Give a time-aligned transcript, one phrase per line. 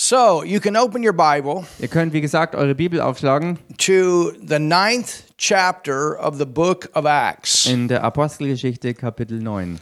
[0.00, 4.60] So you can open your Bible Ihr könnt, wie gesagt, eure Bibel aufschlagen to the
[4.60, 7.66] ninth chapter of the book of Acts.
[7.66, 9.80] in der Apostelgeschichte Kapitel 9.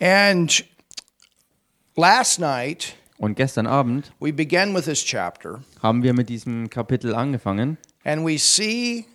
[0.00, 0.64] And
[1.94, 7.14] last night, Und gestern Abend we began with this chapter, haben wir mit diesem Kapitel
[7.14, 9.06] angefangen and we see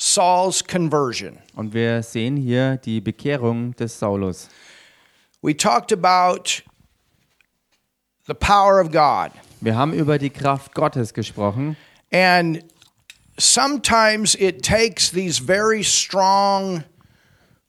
[0.00, 1.40] Saul's conversion.
[1.54, 4.48] und wir sehen hier die Bekehrung des Saulus.
[5.42, 6.62] We talked about
[8.26, 9.30] the power of God.
[9.60, 11.76] Wir haben über die Kraft Gottes gesprochen
[12.10, 12.64] And
[13.36, 16.84] sometimes it takes these very strong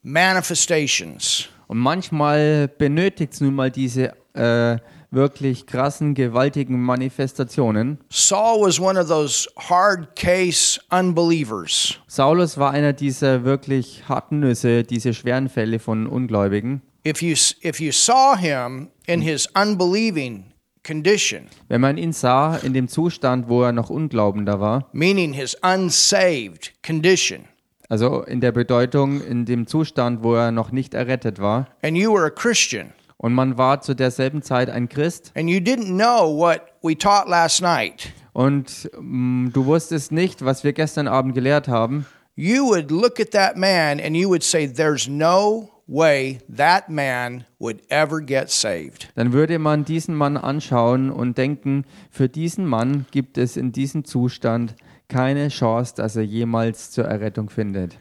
[0.01, 4.77] manifestations und manchmal benötigt es nun mal diese äh,
[5.11, 7.99] wirklich krassen, gewaltigen Manifestationen.
[8.09, 11.99] Saul was one of those hard case unbelievers.
[12.07, 16.81] Saulus war einer dieser wirklich harten Nüsse, diese schweren Fälle von Ungläubigen.
[17.05, 20.45] If you if you saw him in his unbelieving
[20.83, 25.55] condition, Wenn man ihn sah in dem Zustand, wo er noch Unglaubender war, meaning his
[25.63, 27.45] unsaved condition,
[27.89, 32.13] also in der Bedeutung in dem Zustand, wo er noch nicht errettet war, and you
[32.13, 35.31] were a Christian, und man war zu derselben Zeit ein Christ.
[35.35, 40.63] And you didn't know what we taught last night, und mm, du wusstest nicht, was
[40.63, 44.65] wir gestern Abend gelehrt haben, you would look at that man and you would say,
[44.65, 49.09] There's no way that man would ever get saved.
[49.15, 54.05] dann würde man diesen Mann anschauen und denken, für diesen Mann gibt es in diesem
[54.05, 54.75] Zustand
[55.07, 57.97] keine Chance, dass er jemals zur Errettung findet.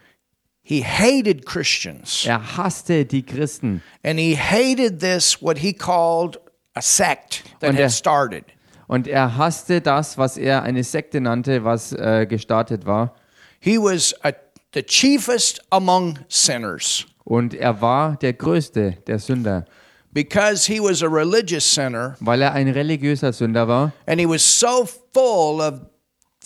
[0.62, 2.26] He hated Christians.
[2.26, 6.38] Er hasste die Christen And he hated this, what he called
[6.74, 8.44] a sect that Und had er- started.
[8.86, 13.14] und er hasste das, was er eine Sekte nannte, was äh, gestartet war.
[13.60, 14.32] He was a,
[14.74, 19.66] the chiefest among sinners Und er war der Größte der Sünder,
[20.12, 24.42] because he was a religious sinner weil er ein religiöser Sünder war and he was
[24.42, 25.80] so full of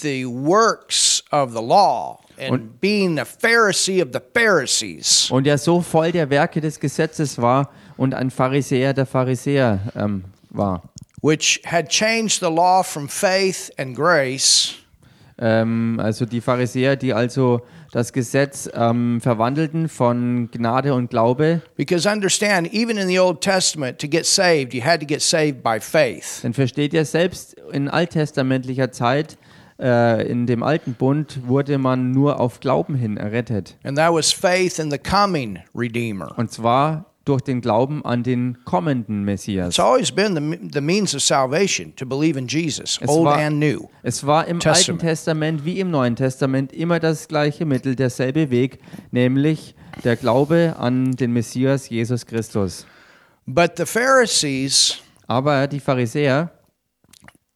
[0.00, 5.30] the works of the law and being the Pharisee of the Pharisees.
[5.30, 10.24] und er so voll der Werke des Gesetzes war und ein Pharisäer der Pharisäer ähm,
[10.50, 10.82] war.
[11.22, 14.82] Which had changed the law from faith and grace
[15.38, 21.60] Ähm, also die Pharisäer, die also das Gesetz ähm, verwandelten von Gnade und Glaube.
[21.76, 25.62] because understand, even in the Old Testament, to get saved, you had to get saved
[25.62, 26.40] by faith.
[26.42, 29.36] Denn versteht ihr, selbst in alttestamentlicher Zeit,
[29.78, 33.76] äh, in dem Alten Bund, wurde man nur auf Glauben hin errettet.
[33.84, 36.32] And that was faith in the coming Redeemer.
[36.38, 39.68] Und zwar durch den Glauben an den kommenden Messias.
[39.68, 43.36] It's always been the, the means of salvation to believe in Jesus, Es old war-
[43.38, 43.88] and new.
[44.02, 45.00] Es war im Testament.
[45.02, 48.78] Alten Testament wie im Neuen Testament immer das gleiche Mittel, derselbe Weg,
[49.12, 49.74] nämlich
[50.04, 52.86] der Glaube an den Messias Jesus Christus.
[53.46, 56.50] But the Pharisees, Aber die Pharisäer,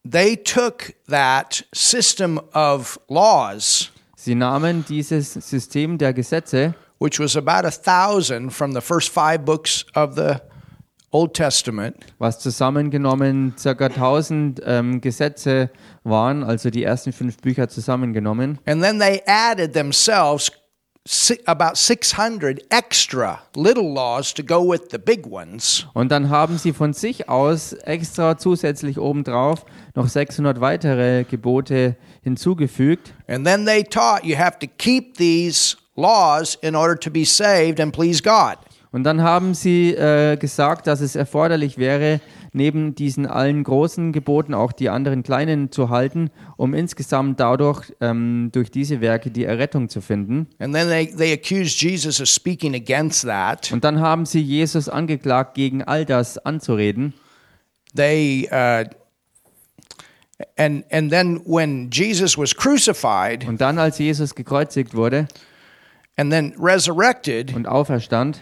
[0.09, 7.65] they took that system of laws, sie nahmen dieses System der Gesetze, which was about
[7.65, 10.41] a thousand from the first five books of the
[11.13, 13.89] Old Testament, was zusammengenommen ca.
[13.89, 15.71] 1000 ähm, Gesetze
[16.05, 18.59] waren, also die ersten fünf Bücher zusammengenommen.
[18.67, 20.51] and then they added themselves
[21.47, 25.87] about 600 extra little laws to go with the big ones.
[25.95, 29.65] Und dann haben sie von sich aus extra zusätzlich obendrauf
[29.95, 33.15] noch 600 weitere Gebote hinzugefügt.
[33.29, 37.81] And then they taught you have to keep these laws in order to be saved
[37.81, 38.59] and please God.
[38.93, 42.21] Und dann haben sie äh, gesagt, dass es erforderlich wäre,
[42.53, 48.49] neben diesen allen großen Geboten auch die anderen kleinen zu halten, um insgesamt dadurch ähm,
[48.53, 50.47] durch diese Werke die Errettung zu finden.
[50.59, 53.71] And then they, they accused Jesus of speaking against that.
[53.73, 57.13] Und dann haben sie Jesus angeklagt, gegen all das anzureden.
[57.95, 58.89] They uh,
[60.57, 65.29] and and then when Jesus was crucified Und dann, als Jesus gekreuzigt wurde
[66.17, 68.41] and then resurrected, und auferstand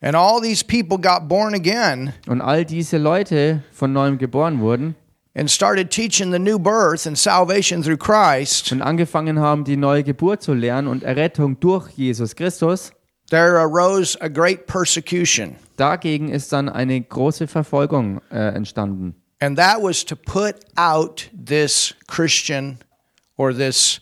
[0.00, 4.94] and all these people got born again und all diese Leute von neuem geboren wurden
[5.34, 10.02] and started teaching the new birth and salvation through Christ, und angefangen haben, die neue
[10.02, 12.92] Geburt zu lernen und Errettung durch Jesus Christus,
[13.30, 15.56] there arose a great persecution.
[15.76, 19.14] dagegen ist dann eine große Verfolgung äh, entstanden.
[19.40, 22.78] And that was to put out this Christian
[23.36, 24.00] or this.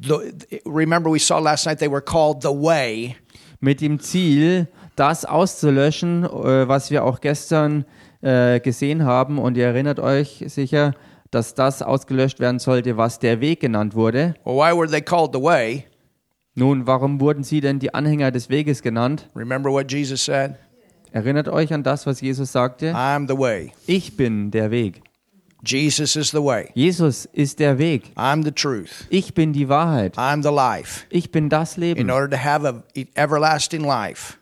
[0.00, 3.16] The, remember, we saw last night they were called the Way.
[3.60, 7.84] Mit dem Ziel, das auszulöschen, äh, was wir auch gestern
[8.20, 9.38] äh, gesehen haben.
[9.38, 10.94] Und ihr erinnert euch sicher,
[11.30, 14.34] dass das ausgelöscht werden sollte, was der Weg genannt wurde.
[14.44, 15.84] Well, why were they called the Way?
[16.54, 19.28] Nun, warum wurden sie denn die Anhänger des Weges genannt?
[19.36, 20.54] Remember what Jesus said?
[21.12, 22.92] Erinnert euch an das, was Jesus sagte?
[22.92, 23.72] I'm the way.
[23.86, 25.02] Ich bin der Weg.
[25.64, 26.70] Jesus is the way.
[26.74, 28.12] Jesus ist der Weg.
[28.16, 29.06] I'm the truth.
[29.10, 30.16] Ich bin die Wahrheit.
[30.16, 31.04] I'm the life.
[31.10, 32.10] Ich bin das In Leben.
[32.10, 34.34] order to have a e- everlasting life,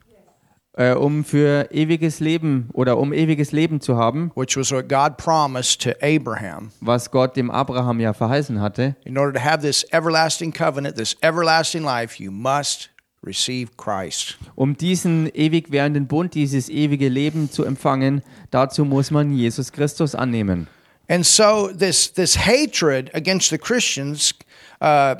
[0.79, 5.17] Äh, um für ewiges Leben oder um ewiges Leben zu haben, which was what God
[5.17, 9.87] promised to Abraham, was Gott dem Abraham ja verheißen hatte, in order to have this
[9.91, 12.91] everlasting covenant, this everlasting life, you must
[13.25, 14.37] receive Christ.
[14.55, 18.21] um diesen ewig währenden Bund, dieses ewige Leben zu empfangen,
[18.51, 20.67] dazu muss man Jesus Christus annehmen.
[21.08, 24.35] And so this this hatred against the Christians
[24.81, 25.17] uh,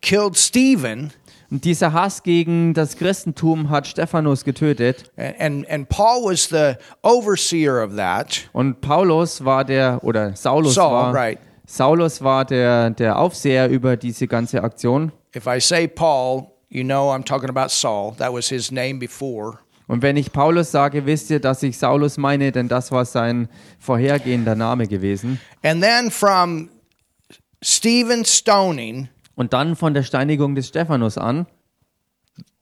[0.00, 1.12] killed Stephen,
[1.50, 5.10] Und dieser Hass gegen das Christentum hat Stephanus getötet.
[5.18, 8.48] and, and Paul was the overseer of that.
[8.54, 11.38] Und Paulus war der, oder Saulus Saul, war, right.
[11.66, 15.12] Saulus war der, der Aufseher über diese ganze Aktion.
[15.36, 18.14] If I say Paul, you know I'm talking about Saul.
[18.16, 19.58] That was his name before.
[19.92, 23.50] Und wenn ich Paulus sage, wisst ihr, dass ich Saulus meine, denn das war sein
[23.78, 25.38] vorhergehender Name gewesen.
[25.62, 26.70] And then from
[27.62, 31.44] Stephen stoning, Und dann von der Steinigung des Stephanus an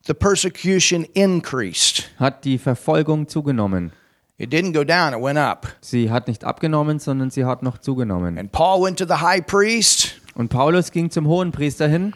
[0.08, 2.10] the persecution increased.
[2.18, 3.92] hat die Verfolgung zugenommen.
[4.36, 5.68] It didn't go down, it went up.
[5.80, 8.38] Sie hat nicht abgenommen, sondern sie hat noch zugenommen.
[8.40, 12.12] And Paul went to the high priest Und Paulus ging zum Hohenpriester hin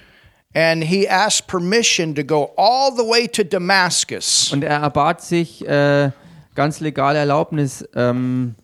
[0.54, 4.50] and he asked permission to go all the way to Damascus.
[4.52, 6.10] und er erbat sich äh,
[6.54, 8.54] ganz legal Erlaubnis ähm,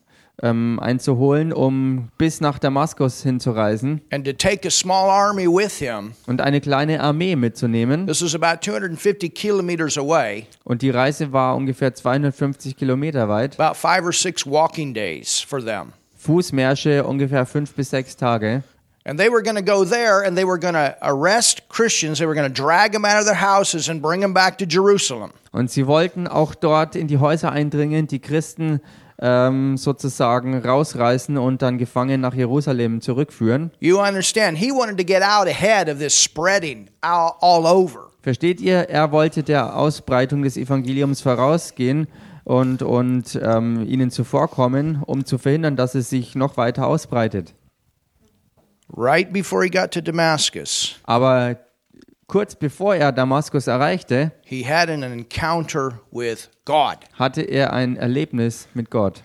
[0.43, 6.13] ähm, einzuholen, um bis nach Damaskus hinzureisen and to take a small army with him.
[6.27, 8.07] und eine kleine Armee mitzunehmen.
[8.07, 13.61] This was about 250 kilometers away, Und die Reise war ungefähr 250 Kilometer weit.
[13.61, 15.93] about five or six walking days for them.
[16.17, 18.63] Fußmärsche ungefähr fünf bis sechs Tage.
[19.05, 22.19] And they were going to go there and they were going to arrest Christians.
[22.19, 24.67] They were going to drag them out of their houses and bring them back to
[24.67, 25.33] Jerusalem.
[25.53, 28.81] Und sie wollten auch dort in die Häuser eindringen, die Christen
[29.21, 33.71] ähm, sozusagen rausreißen und dann gefangen nach Jerusalem zurückführen.
[33.81, 34.59] You understand?
[34.59, 38.11] He wanted to get out ahead of this spreading all, all over.
[38.23, 38.89] Versteht ihr?
[38.91, 42.07] Er wollte der Ausbreitung des Evangeliums vorausgehen
[42.45, 47.55] und, und ähm, ihnen zuvorkommen, um zu verhindern, dass es sich noch weiter ausbreitet.
[48.97, 51.57] Right before he got to Damascus, Aber
[52.27, 58.67] kurz bevor er Damaskus erreichte, he had an encounter with God, hatte er ein Erlebnis
[58.75, 59.23] mit Gott.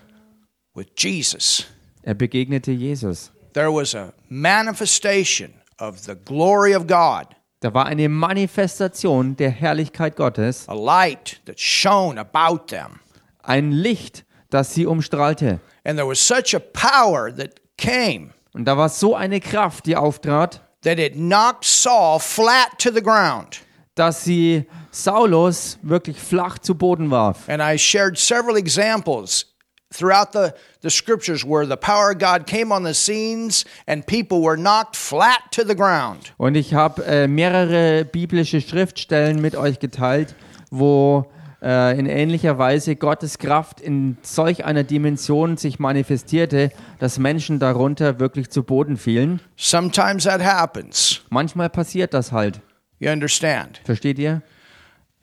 [0.74, 1.66] with Jesus.
[2.02, 3.30] Er begegnete Jesus.
[3.54, 7.26] There was a manifestation of the glory of God,
[7.60, 13.00] Da war eine Manifestation der Herrlichkeit Gottes, a light that shone about them.
[13.42, 15.58] ein Licht, das sie umstrahlte.
[15.84, 19.96] And there was such a power that came Und da war so eine Kraft, die
[19.96, 23.60] auftrat, that it knocked Saul flat to the ground.
[23.96, 27.50] dass sie Saulus wirklich flach zu Boden warf.
[27.50, 29.54] And I shared several examples
[29.92, 34.40] throughout the, the scriptures where the power of God came on the scenes and people
[34.40, 36.32] were knocked flat to the ground.
[36.38, 40.34] Und ich habe äh, mehrere biblische Schriftstellen mit euch geteilt,
[40.70, 41.26] wo
[41.66, 46.70] äh, in ähnlicher Weise Gottes Kraft in solch einer Dimension sich manifestierte,
[47.00, 49.40] dass Menschen darunter wirklich zu Boden fielen.
[49.56, 51.22] Sometimes that happens.
[51.28, 52.60] Manchmal passiert das halt.
[53.00, 53.80] You understand?
[53.84, 54.42] Versteht ihr?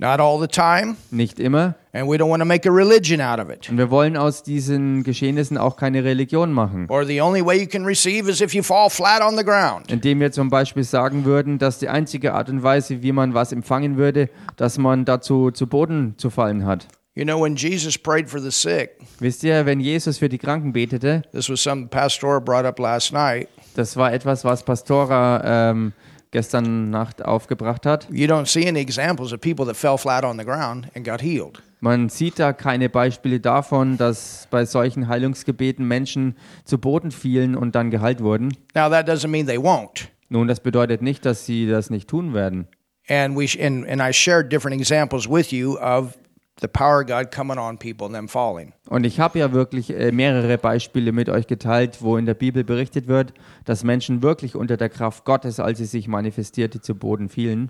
[0.04, 1.76] Not all the time, Nicht immer.
[1.94, 3.70] and we don't want to make a religion out of it.
[3.70, 6.88] Und wir wollen aus diesen Geschehnissen auch keine Religion machen.
[6.90, 9.90] Or the only way you can receive is if you fall flat on the ground.
[9.90, 13.54] Indem wir zum Beispiel sagen würden, dass die einzige Art und Weise, wie man was
[13.54, 16.86] empfangen würde, dass man dazu zu Boden zu fallen hat.
[17.16, 20.74] You know, when Jesus prayed for the sick, Wisst ihr, wenn Jesus für die Kranken
[20.74, 23.48] betete, this was something Pastora brought up last night.
[23.76, 25.94] das war etwas, was Pastora ähm,
[26.33, 28.07] gestern Nacht aufgebracht hat.
[28.11, 31.21] You don't see any examples of people that fell flat on the ground and got
[31.21, 31.63] healed.
[31.80, 36.35] Man sieht da keine Beispiele davon, dass bei solchen Heilungsgebeten Menschen
[36.66, 38.49] zu Boden fielen und dann geheilt wurden.
[38.73, 40.07] Now, that doesn't mean they won't.
[40.30, 42.68] Nun, das bedeutet nicht, dass sie das nicht tun werden.
[43.09, 46.18] And we and, and I shared different examples with you of
[46.64, 48.74] the power of God coming on people and them falling.
[48.88, 52.64] Und ich habe ja wirklich äh, mehrere Beispiele mit euch geteilt, wo in der Bibel
[52.64, 53.34] berichtet wird,
[53.66, 57.70] dass Menschen wirklich unter der Kraft Gottes, als sie sich manifestierte, zu Boden fielen.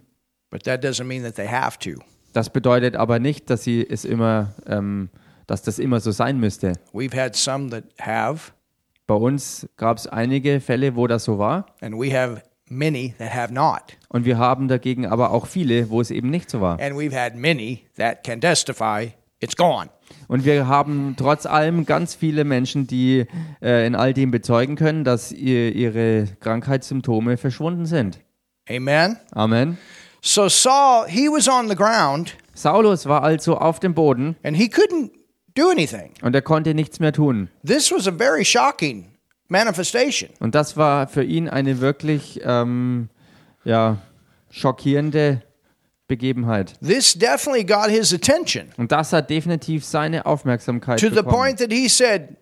[0.52, 2.00] But that doesn't mean that they have to.
[2.34, 5.10] Das bedeutet aber nicht, dass sie es immer, ähm,
[5.48, 6.74] dass das immer so sein müsste.
[6.94, 8.52] We've had some that have,
[9.08, 11.66] Bei uns gab es einige Fälle, wo das so war.
[11.82, 12.42] and we have
[12.74, 13.82] many that have not.
[14.10, 16.80] Und wir haben dagegen aber auch viele, wo es eben nicht so war.
[16.80, 19.90] And we've had many that can testify it's gone.
[20.28, 23.26] Und wir haben trotz allem ganz viele Menschen, die
[23.62, 28.20] äh, in all dem bezeugen können, dass ihr, ihre Krankheitssymptome verschwunden sind.
[28.70, 29.18] Amen.
[29.34, 29.78] Amen.
[30.22, 34.66] So Saul, he was on the ground Saulus war also auf dem Boden and he
[34.66, 35.12] couldn't
[35.56, 36.12] do anything.
[36.22, 37.50] Und er konnte nichts mehr tun.
[37.66, 39.06] This was a very shocking
[39.48, 40.30] manifestation.
[40.40, 43.10] Und das war für ihn eine wirklich ähm,
[43.64, 43.98] ja,
[44.50, 45.42] schockierende
[46.08, 46.74] Begebenheit.
[46.82, 51.36] This definitely got his attention Und das hat definitiv seine Aufmerksamkeit to the bekommen.
[51.36, 52.38] point that he said,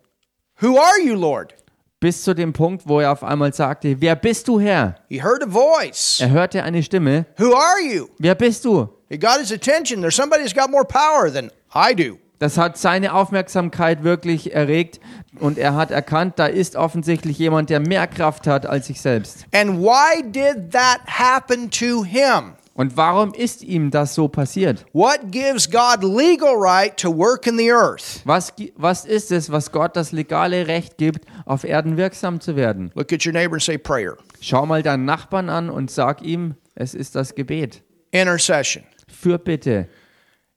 [0.60, 1.54] Who are you, Lord?
[2.00, 4.96] Bis zu dem Punkt, wo er auf einmal sagte, wer bist du, Herr?
[5.08, 6.18] He heard a voice.
[6.20, 8.08] Er hörte eine Stimme, Who are you?
[8.18, 8.88] wer bist du?
[9.08, 10.00] It got his attention.
[10.00, 12.18] There's somebody who's got more power than I do.
[12.42, 14.98] Das hat seine Aufmerksamkeit wirklich erregt
[15.38, 19.46] und er hat erkannt, da ist offensichtlich jemand, der mehr Kraft hat als ich selbst.
[19.54, 22.54] And why did that happen to him?
[22.74, 24.84] Und warum ist ihm das so passiert?
[24.92, 28.22] What gives God legal right to work in the earth?
[28.24, 32.90] Was, was ist es, was Gott das legale Recht gibt, auf Erden wirksam zu werden?
[32.96, 34.16] Look at your neighbor and say prayer.
[34.40, 37.84] Schau mal deinen Nachbarn an und sag ihm, es ist das Gebet.
[38.10, 38.82] Intercession.
[39.06, 39.86] Fürbitte.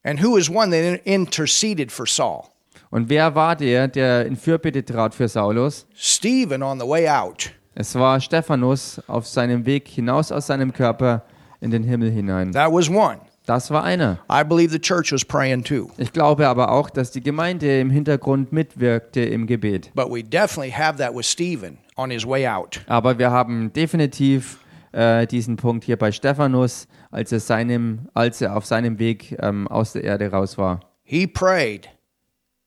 [0.06, 2.44] And who is one that interceded for Saul?
[2.92, 5.88] Und wer war der, der in Fürbitte trat für Saulus?
[5.96, 7.52] Stephen on the way out.
[7.74, 11.24] Es war Stephanus auf seinem Weg hinaus aus seinem Körper
[11.60, 12.52] in den Himmel hinein.
[12.52, 13.18] That was one.
[13.48, 14.20] Das war einer.
[14.32, 15.90] I believe the church was praying too.
[15.98, 19.90] Ich glaube aber auch, dass die Gemeinde im Hintergrund mitwirkte im Gebet.
[19.96, 22.80] But we definitely have that with Stephen on his way out.
[22.86, 24.60] Aber wir haben definitiv
[24.96, 29.68] äh, diesen Punkt hier bei Stephanus, als er, seinem, als er auf seinem Weg ähm,
[29.68, 30.80] aus der Erde raus war.
[31.04, 31.90] He prayed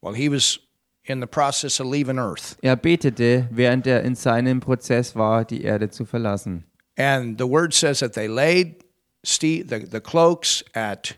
[0.02, 0.60] while he was
[1.04, 2.56] in the process of leaving earth.
[2.60, 6.64] Er betete, während er in seinem Prozess war, die Erde zu verlassen.
[6.98, 8.84] And the word says that they laid
[9.24, 11.16] the, the cloaks at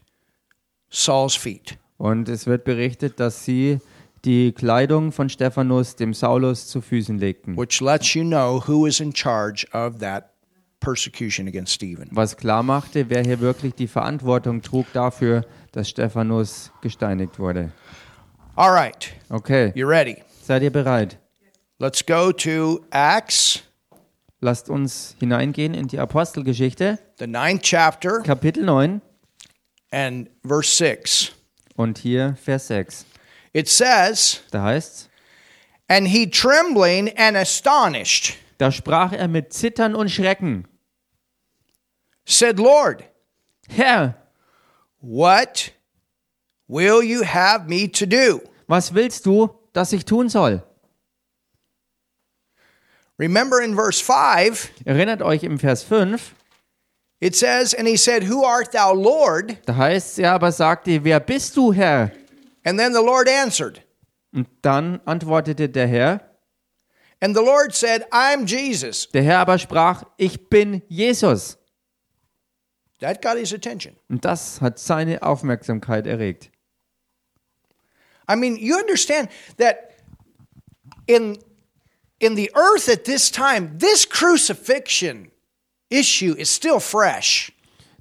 [0.90, 1.76] Saul's feet.
[1.99, 3.81] Und es wird berichtet, dass sie
[4.25, 7.57] die Kleidung von Stephanus dem Saulus zu Füßen legten.
[7.57, 10.31] which lets you know who is in charge of that
[10.80, 12.08] persecution against Stephen.
[12.12, 17.70] Was klar machte, wer hier wirklich die Verantwortung trug dafür, dass Stephanus gesteinigt wurde.
[18.56, 20.16] All right, Okay, you ready?
[20.42, 21.18] seid ihr bereit?
[21.78, 23.62] Let's go to Acts,
[24.42, 29.02] Lasst uns hineingehen in die Apostelgeschichte, the ninth chapter, Kapitel 9
[29.92, 31.32] and verse 6.
[31.76, 33.04] und hier Vers 6.
[33.52, 35.08] It says, Da heißt
[35.88, 40.69] And he trembling and astonished da sprach er mit Zittern und Schrecken:
[42.26, 43.05] said, Lord,
[43.69, 44.14] Herr,
[45.00, 45.73] what
[46.69, 48.40] will you have me to do?
[48.67, 50.62] was willst du, dass ich tun soll?
[53.19, 56.35] Remember in verse 5, Erinnert euch im Vers 5,
[57.21, 59.59] it says, And he said, Who art thou, Lord?
[59.67, 62.12] da heißt er aber sagte, wer bist du, Herr?
[62.64, 63.83] And then the Lord answered,
[64.33, 66.29] Und dann antwortete der Herr,
[67.20, 69.08] And the Lord said, I'm Jesus.
[69.10, 71.58] der Herr aber sprach, ich bin Jesus.
[73.00, 73.96] That got his attention.
[74.08, 76.50] Und das hat seine Aufmerksamkeit erregt.
[78.30, 79.90] I mean, you understand that
[81.06, 81.38] in
[82.20, 85.30] in the earth at this time, this crucifixion
[85.90, 87.52] issue is still fresh.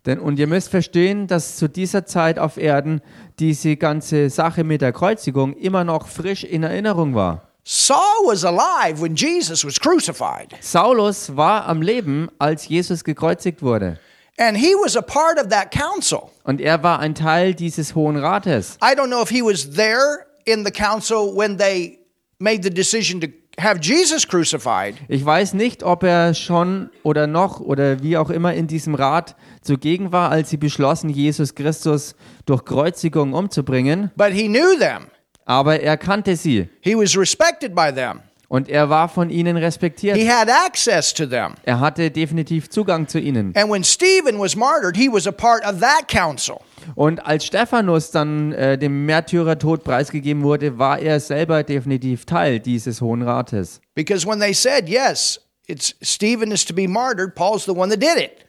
[0.06, 3.02] Denn und ihr müsst verstehen, dass zu dieser Zeit auf Erden
[3.40, 7.49] diese ganze Sache mit der Kreuzigung immer noch frisch in Erinnerung war.
[7.72, 14.00] Saul was alive when Jesus was crucified, Saulus war am Leben, als Jesus gekreuzigt wurde.
[14.40, 16.32] and he was a part of that council.
[16.46, 18.76] Und er war ein Teil dieses Hohen Rates.
[18.82, 22.00] I don't know if he was there in the council when they
[22.40, 23.28] made the decision to
[23.60, 28.56] have Jesus crucified, Ich weiß nicht, ob er schon oder noch oder wie auch immer
[28.56, 32.16] in diesem Rat zugegen war, als sie beschlossen, Jesus Christus
[32.48, 34.10] durch Kreuzigung umzubringen.
[34.18, 35.06] but he knew them.
[35.50, 38.22] Aber er kannte sie He was respected by them.
[38.50, 40.16] und er war von ihnen respektiert.
[40.16, 41.56] He had access to them.
[41.64, 43.56] Er hatte definitiv Zugang zu ihnen.
[43.56, 46.58] And when Stephen was martyred, he was a part of that council.
[46.94, 53.02] Und als Stephanus dann äh, dem Märtyrertod preisgegeben wurde, war er selber definitiv Teil dieses
[53.02, 53.82] Hohen Rates.
[53.96, 58.00] Because when they said, yes, it's Stephen is to be martyred, Paul's the one that
[58.00, 58.46] did it.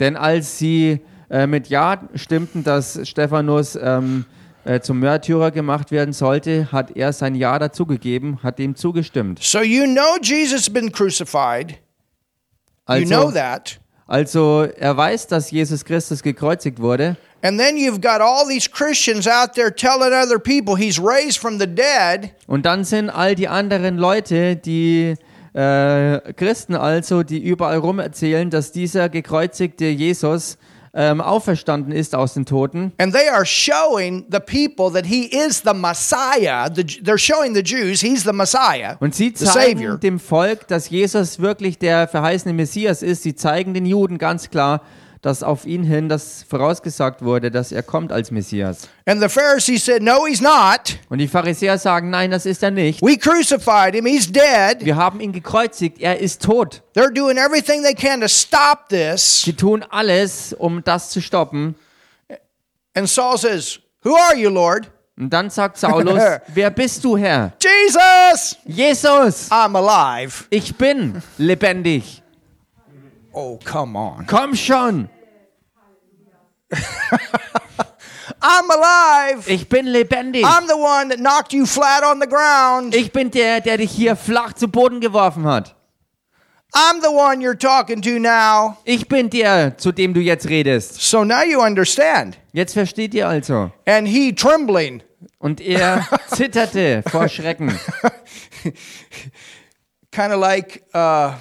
[0.00, 0.98] Denn als sie
[1.30, 4.24] äh, mit Ja stimmten, dass Stephanus ähm,
[4.64, 9.42] äh, zum Märtyrer gemacht werden sollte, hat er sein Ja dazugegeben, hat dem zugestimmt.
[9.42, 11.78] So you know Jesus has been crucified.
[12.88, 13.80] You know Also, that.
[14.06, 17.16] also er weiß, dass Jesus Christus gekreuzigt wurde.
[17.42, 21.58] And then you've got all these Christians out there telling other people he's raised from
[21.58, 22.32] the dead.
[22.46, 25.14] Und dann sind all die anderen Leute, die
[25.54, 30.58] äh, Christen also, die überall rum erzählen, dass dieser gekreuzigte Jesus
[30.92, 32.92] ähm, auferstanden ist aus den Toten.
[32.98, 36.68] And they are showing the people that he is the Messiah.
[36.68, 41.38] The, they're showing the Jews he's the Messiah, Und sie zeigen dem Volk, dass Jesus
[41.38, 43.22] wirklich der verheißene Messias ist.
[43.22, 44.82] Sie zeigen den Juden ganz klar,
[45.22, 48.88] dass auf ihn hin das vorausgesagt wurde, dass er kommt als Messias.
[49.04, 50.98] And the Pharisees said, No, he's not.
[51.10, 53.02] Und die Pharisäer sagen, nein, das ist er nicht.
[53.02, 54.06] We crucified him.
[54.06, 54.78] He's dead.
[54.80, 56.82] Wir haben ihn gekreuzigt, er ist tot.
[56.94, 59.42] They're doing everything they can to stop this.
[59.42, 61.74] Sie tun alles, um das zu stoppen.
[62.94, 64.90] And Saul says, Who are you, Lord?
[65.18, 66.22] Und dann sagt Saulus,
[66.54, 67.52] wer bist du, Herr?
[67.62, 68.56] Jesus!
[68.64, 70.46] Jesus, I'm alive.
[70.48, 72.22] ich bin lebendig.
[73.32, 74.26] Oh, come on.
[74.26, 75.08] Komm schon,
[78.42, 79.48] I'm alive.
[79.48, 80.44] ich bin lebendig.
[80.44, 82.94] I'm the one that knocked you flat on the ground.
[82.94, 85.74] Ich bin der, der dich hier flach zu Boden geworfen hat.
[86.72, 88.78] I'm the one you're talking to now.
[88.84, 91.00] Ich bin der, zu dem du jetzt redest.
[91.00, 92.38] So now you understand.
[92.52, 93.72] Jetzt versteht ihr also.
[93.86, 95.02] And he, trembling,
[95.38, 97.68] Und er zitterte vor Schrecken.
[100.12, 101.32] kind of like uh,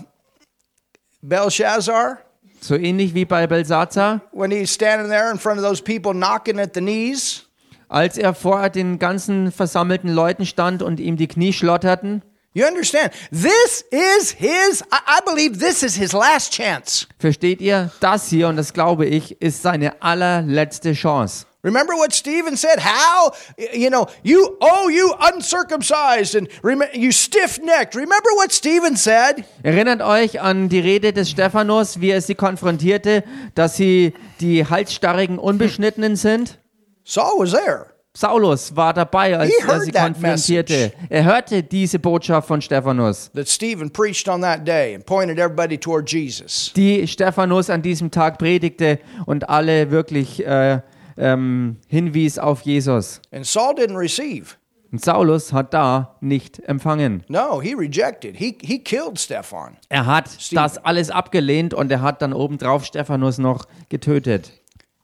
[1.21, 2.19] Belshazzar,
[2.61, 6.59] So ähnlich wie bei Belsazar, when he's standing there in front of those people knocking
[6.59, 7.45] at the knees.
[7.87, 12.21] als er vor den ganzen versammelten Leuten stand und ihm die Knie schlotterten.
[12.53, 13.11] You understand?
[13.31, 17.05] This is his, I believe this is his last chance.
[17.19, 17.91] Versteht ihr?
[17.99, 21.45] Das hier, und das glaube ich, ist seine allerletzte Chance.
[21.61, 22.79] Remember what Stephen said?
[22.79, 23.33] How,
[23.73, 26.47] you know, you, oh, you uncircumcised and
[26.93, 27.95] you stiff necked.
[27.95, 29.43] Remember what Stephen said?
[29.61, 33.23] Erinnert euch an die Rede des Stephanus, wie er sie konfrontierte,
[33.55, 36.59] dass sie die halsstarrigen Unbeschnittenen sind?
[37.03, 37.87] Saul was there.
[38.15, 40.91] Saulus war dabei, als He er sie konfrontierte.
[41.09, 45.77] Er hörte diese Botschaft von Stephanus, that Stephen preached on that day and pointed everybody
[45.77, 46.73] toward Jesus.
[46.75, 50.81] die Stephanus an diesem Tag predigte und alle wirklich äh,
[51.19, 53.21] ähm, hinwies auf Jesus.
[53.31, 54.55] And Saul didn't receive.
[54.91, 57.23] Und Saulus hat da nicht empfangen.
[57.27, 58.35] No, he rejected.
[58.37, 59.77] He, he killed Stephan.
[59.89, 64.51] Er hat das alles abgelehnt und er hat dann obendrauf Stephanus noch getötet.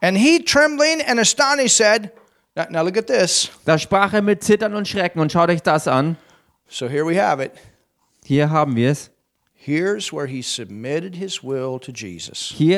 [0.02, 2.12] And he, trembling and astonished, said,
[2.56, 3.52] now, now look at this.
[3.66, 6.18] Da sprach er mit Zittern und Schrecken und schaut euch das an.
[6.68, 7.52] So here we have it.
[8.24, 9.12] Hier haben wir es.
[9.68, 9.96] Hier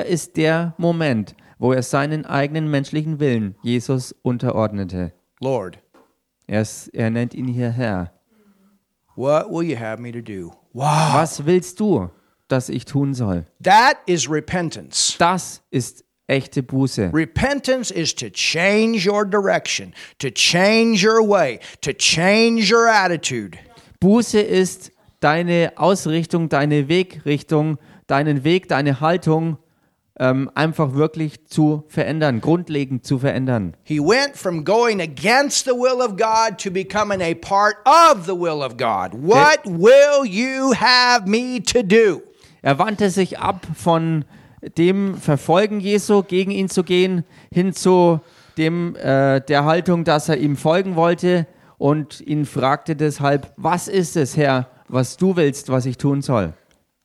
[0.06, 5.12] ist der Moment, wo er seinen eigenen menschlichen Willen Jesus unterordnete.
[5.42, 5.80] Lord,
[6.48, 8.14] Er, ist, er nennt ihn hier Herr.
[9.18, 10.54] what will you have me to do?
[10.72, 11.14] Wow.
[11.16, 12.10] Was willst du,
[12.48, 13.46] dass ich tun soll?
[13.62, 15.16] That is repentance.
[15.18, 17.12] Das ist echte Buße.
[17.14, 23.58] Repentance is to change your direction, to change your way, to change your attitude.
[24.00, 27.78] Buße ist deine Ausrichtung, deine Wegrichtung,
[28.08, 29.58] deinen Weg, deine Haltung
[30.20, 33.76] ähm, einfach wirklich zu verändern, grundlegend zu verändern.
[33.84, 38.34] He went from going against the will of God to becoming a part of the
[38.34, 39.14] will of God.
[39.14, 42.22] What will you have me to do?
[42.62, 44.26] Er wandte sich ab von
[44.78, 48.20] dem Verfolgen Jesu, gegen ihn zu gehen, hin zu
[48.58, 51.46] dem, äh, der Haltung, dass er ihm folgen wollte
[51.78, 56.54] und ihn fragte deshalb, was ist es, Herr, was du willst, was ich tun soll?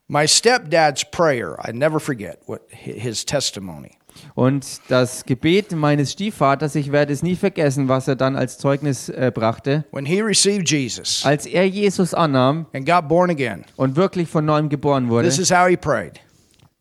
[0.09, 3.93] My stepdad's prayer, I never forget what hi- his testimony.
[4.35, 9.09] Und das Gebet meines Stiefvaters, ich werde es nie vergessen, was er dann als Zeugnis
[9.09, 13.97] äh, brachte, When he received Jesus als er Jesus annahm and got born again, und
[13.97, 15.27] wirklich von neuem geboren wurde.
[15.29, 16.21] this is how he prayed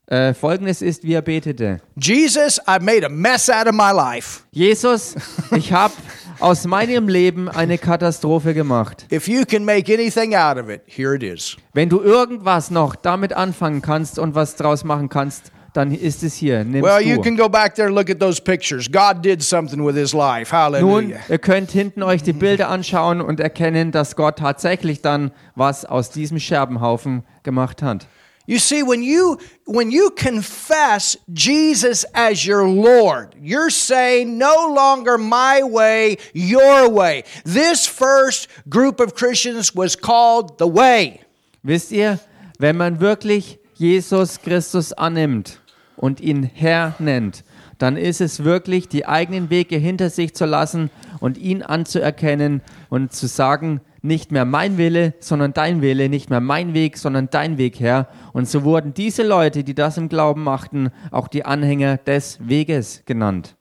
[0.07, 1.79] Äh, Folgendes ist, wie er betete.
[1.95, 4.41] Jesus, I've made a mess out of my life.
[4.51, 5.15] Jesus,
[5.55, 5.93] ich habe
[6.41, 9.05] aus meinem Leben eine Katastrophe gemacht.
[9.11, 11.55] If you can make anything out of it, here it is.
[11.73, 16.33] Wenn du irgendwas noch damit anfangen kannst und was draus machen kannst, dann ist es
[16.35, 16.63] hier.
[16.65, 17.21] Nimmst Well, you du.
[17.21, 18.91] can go back there and look at those pictures.
[18.91, 20.53] God did something with his life.
[20.81, 25.85] Nun, ihr könnt hinten euch die Bilder anschauen und erkennen, dass Gott tatsächlich dann was
[25.85, 28.07] aus diesem Scherbenhaufen gemacht hat.
[28.47, 35.17] You see, when you when you confess Jesus as your Lord, you're saying no longer
[35.17, 37.23] my way, your way.
[37.45, 41.21] This first group of Christians was called the way.
[41.63, 42.19] Wisst ihr,
[42.57, 45.59] wenn man wirklich Jesus Christus annimmt
[45.95, 47.43] und ihn Herr nennt,
[47.77, 53.13] dann ist es wirklich, die eigenen Wege hinter sich zu lassen und ihn anzuerkennen und
[53.13, 57.57] zu sagen, nicht mehr mein Wille, sondern dein Wille, nicht mehr mein Weg, sondern dein
[57.57, 58.07] Weg, Herr.
[58.33, 63.03] Und so wurden diese Leute, die das im Glauben machten, auch die Anhänger des Weges
[63.05, 63.55] genannt.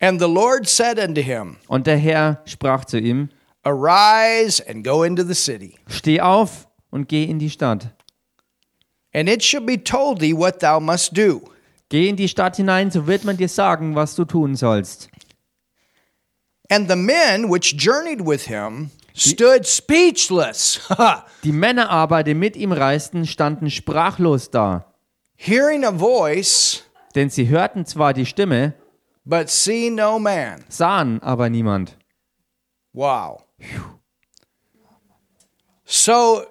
[0.00, 3.28] And the Lord said unto him, Und der Herr sprach zu ihm,
[3.64, 7.94] Arise and go into the city, steh auf und geh in die Stadt.
[9.12, 11.42] and it shall be told thee what thou must do.
[11.88, 15.08] Geh in die Stadt hinein, so wird man dir sagen, was du tun sollst.
[16.70, 20.80] And the men which journeyed with him stood speechless,
[21.44, 24.84] Die Männer aber, die mit ihm reisten, standen sprachlos da.
[25.36, 26.82] hearing a voice
[27.14, 28.74] Denn sie hörten zwar die Stimme,
[29.24, 30.64] but see no man.
[30.68, 31.96] sahen aber niemand.
[32.92, 33.44] Wow.
[35.84, 36.42] So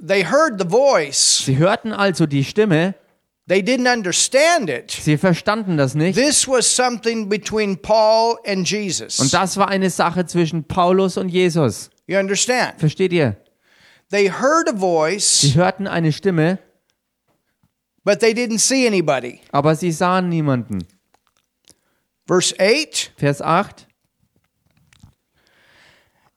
[0.00, 1.42] they heard the voice.
[1.44, 2.94] Sie hörten also die Stimme,
[3.48, 4.92] They didn't understand it.
[4.92, 6.16] sie verstanden das nicht.
[6.16, 9.18] This was something between Paul and Jesus.
[9.18, 11.90] Und das war eine Sache zwischen Paulus und Jesus.
[12.10, 12.80] You understand?
[12.80, 13.36] Versteht ihr?
[14.10, 16.58] They heard a voice, Sie hörten eine Stimme,
[18.02, 19.40] but they didn't see anybody.
[19.52, 20.84] aber sie sahen niemanden.
[22.26, 23.86] Verse 8 Vers 8.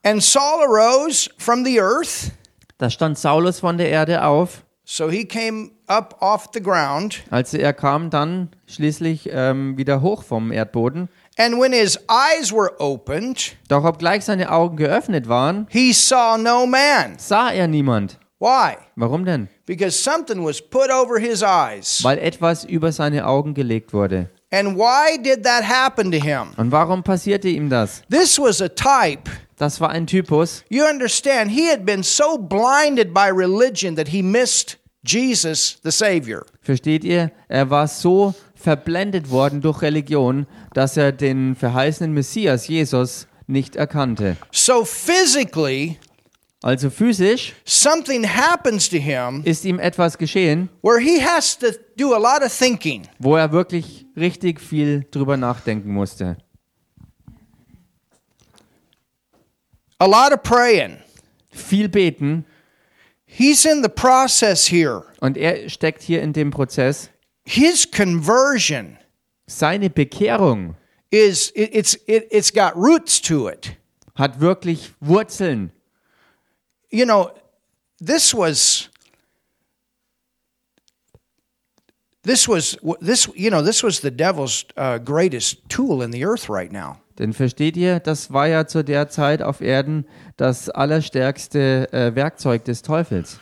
[0.04, 2.32] And Saul arose from the earth.
[2.78, 4.64] Da stand Saulus von der Erde auf.
[4.86, 7.24] So he came up off the ground.
[7.32, 11.10] Also er kam dann schließlich ähm, wieder hoch vom Erdboden.
[11.38, 16.66] And when his eyes were opened, Doch obgleich seine Augen geöffnet waren, he saw no
[16.68, 17.18] man.
[17.18, 18.18] sah er niemand.
[18.40, 18.78] Why?
[18.96, 19.48] Warum denn?
[19.66, 22.04] Because something was put over his eyes.
[22.04, 24.30] Weil etwas über seine Augen gelegt wurde.
[24.52, 26.50] And why did that happen to him?
[26.58, 28.04] Und warum passierte ihm das?
[28.10, 29.30] This was a type.
[29.58, 30.64] Das war ein Typus.
[30.70, 36.46] You understand, he had been so blinded by religion that he missed Jesus, the Savior.
[36.62, 37.32] Versteht ihr?
[37.48, 44.38] Er war so verblendet worden durch Religion, dass er den verheißenen Messias, Jesus, nicht erkannte.
[44.52, 45.98] So physically,
[46.62, 52.14] Also physisch something happens to him ist ihm etwas geschehen, where he has to do
[52.14, 53.04] a lot of thinking.
[53.20, 56.38] wo er wirklich richtig viel drüber nachdenken musste.
[60.00, 60.98] A lot of praying.
[61.52, 62.46] Viel beten
[63.26, 65.04] He's in the process here.
[65.20, 67.10] und er steckt hier in dem Prozess.
[67.46, 68.98] His conversion
[69.48, 70.76] Seine Bekehrung
[71.12, 73.76] is it, it's it, it's got roots to it.
[74.16, 75.72] hat wirklich Wurzeln.
[76.92, 77.32] You know,
[78.00, 78.90] this was
[82.24, 86.50] this was this you know this was the devil's uh, greatest tool in the earth
[86.50, 87.00] right now.
[87.20, 92.64] Denn versteht ihr, das war ja zu der Zeit auf Erden das allerstärkste äh, Werkzeug
[92.66, 93.40] des Teufels.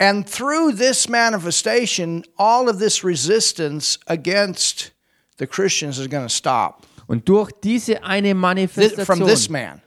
[0.00, 4.92] And through this manifestation, all of this resistance against
[5.36, 6.86] the Christians is going to stop.
[7.06, 9.82] Und durch diese eine This, from this Manifestation man.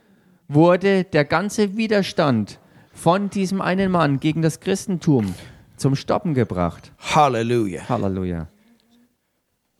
[0.46, 2.60] wurde der ganze Widerstand
[2.92, 5.34] von diesem einen Mann gegen das Christentum
[5.76, 6.92] zum Stoppen gebracht.
[6.98, 7.88] Hallelujah.
[7.88, 8.46] Halleluja.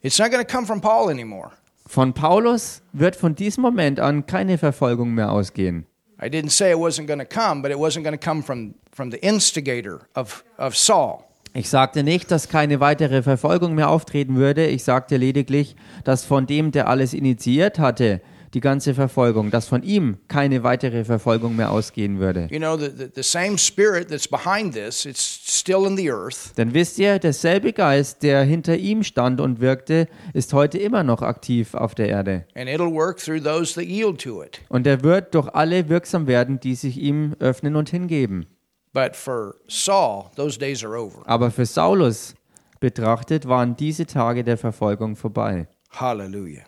[0.03, 1.53] It's not going to come from Paul anymore.
[1.87, 5.87] Von Paulus wird von diesem Moment an keine Verfolgung mehr ausgehen.
[6.24, 8.74] I didn't say it wasn't going to come, but it wasn't going to come from,
[8.92, 11.24] from the instigator of, of Saul.
[11.52, 14.66] Ich sagte nicht, dass keine weitere Verfolgung mehr auftreten würde.
[14.66, 18.22] Ich sagte lediglich, dass von dem, der alles initiiert hatte,
[18.55, 22.49] die ganze Verfolgung, dass von ihm keine weitere Verfolgung mehr ausgehen würde.
[22.51, 26.55] You know, the, the, the same spirit that's behind this, it's still in the earth.
[26.57, 31.23] Denn wisst ihr, derselbe Geist, der hinter ihm stand und wirkte, ist heute immer noch
[31.23, 32.47] aktiv auf der Erde.
[32.55, 34.61] And it'll work through those that yield to it.
[34.69, 38.47] Und er wird durch alle wirksam werden, die sich ihm öffnen und hingeben.
[38.93, 41.23] But for Saul, those days are over.
[41.27, 42.35] Aber für Saulus
[42.79, 45.67] betrachtet waren diese Tage der Verfolgung vorbei.
[45.90, 46.64] Hallelujah.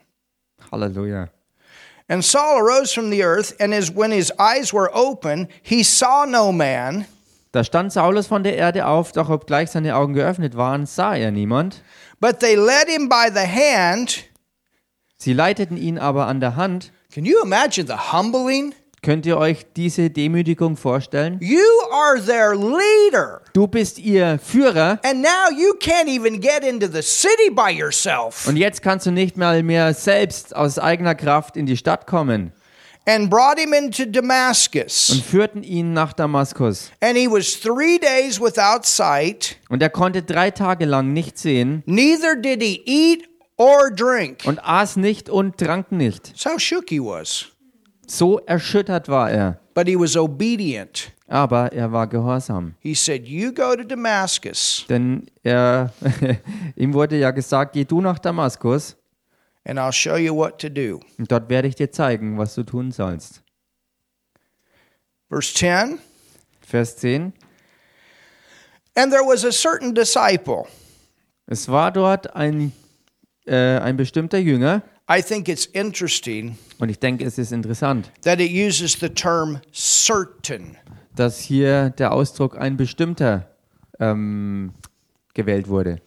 [0.72, 1.29] Halleluja.
[2.08, 6.24] And Saul arose from the earth, and as when his eyes were open, he saw
[6.24, 7.06] no man.
[7.52, 11.30] Da stand Saulus von der Erde auf, doch obgleich seine Augen geöffnet waren, sah er
[11.30, 11.82] niemand.
[12.20, 14.24] But they led him by the hand.
[15.18, 16.92] Sie leiteten ihn aber an der Hand.
[17.12, 18.74] Can you imagine the humbling?
[19.02, 21.38] Könnt ihr euch diese Demütigung vorstellen?
[21.40, 21.59] You
[21.92, 23.40] are their leader.
[23.52, 28.48] Du bist ihr Führer And now you can't even get into the city by yourself.
[28.48, 32.52] und jetzt kannst du nicht mal mehr selbst aus eigener Kraft in die Stadt kommen.
[33.09, 35.22] And brought him into Und Damascus.
[35.30, 36.90] führten ihn nach Damaskus.
[37.00, 41.85] And he was three days without sight, Und er konnte drei Tage lang nicht sehen
[41.87, 44.40] neither did he eat or drink.
[44.46, 46.32] und aß nicht und trank nicht.
[46.44, 47.46] How shook he was.
[48.06, 49.60] So erschüttert war er.
[49.74, 51.12] But he was obedient.
[51.28, 52.74] Aber er war gehorsam.
[52.80, 55.92] He said, You go to Damascus, Denn er,
[56.76, 58.96] ihm wurde ja gesagt, geh du nach Damaskus
[59.64, 61.00] and I'll show you what to do.
[61.18, 63.42] und dort werde ich dir zeigen, was du tun sollst.
[65.28, 65.98] Verse 10
[66.60, 67.32] Vers 10.
[68.96, 70.64] And there was a certain disciple.
[71.46, 72.72] Es war dort ein,
[73.46, 78.40] äh, ein bestimmter Jünger I think it's interesting und ich denke, es ist interessant, that
[78.40, 80.76] it uses the term certain.
[81.14, 83.48] dass hier der Ausdruck ein bestimmter
[84.00, 84.72] ähm,
[85.34, 86.00] gewählt wurde.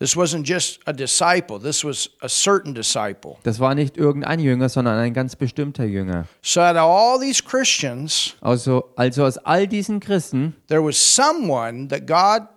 [0.00, 3.36] This wasn't just a disciple, this was a certain disciple.
[3.44, 6.26] Das war nicht irgendein Jünger, sondern ein ganz bestimmter Jünger.
[6.42, 11.86] So, out of all these Christians, Also, also aus all diesen Christen there was someone
[11.88, 12.48] that God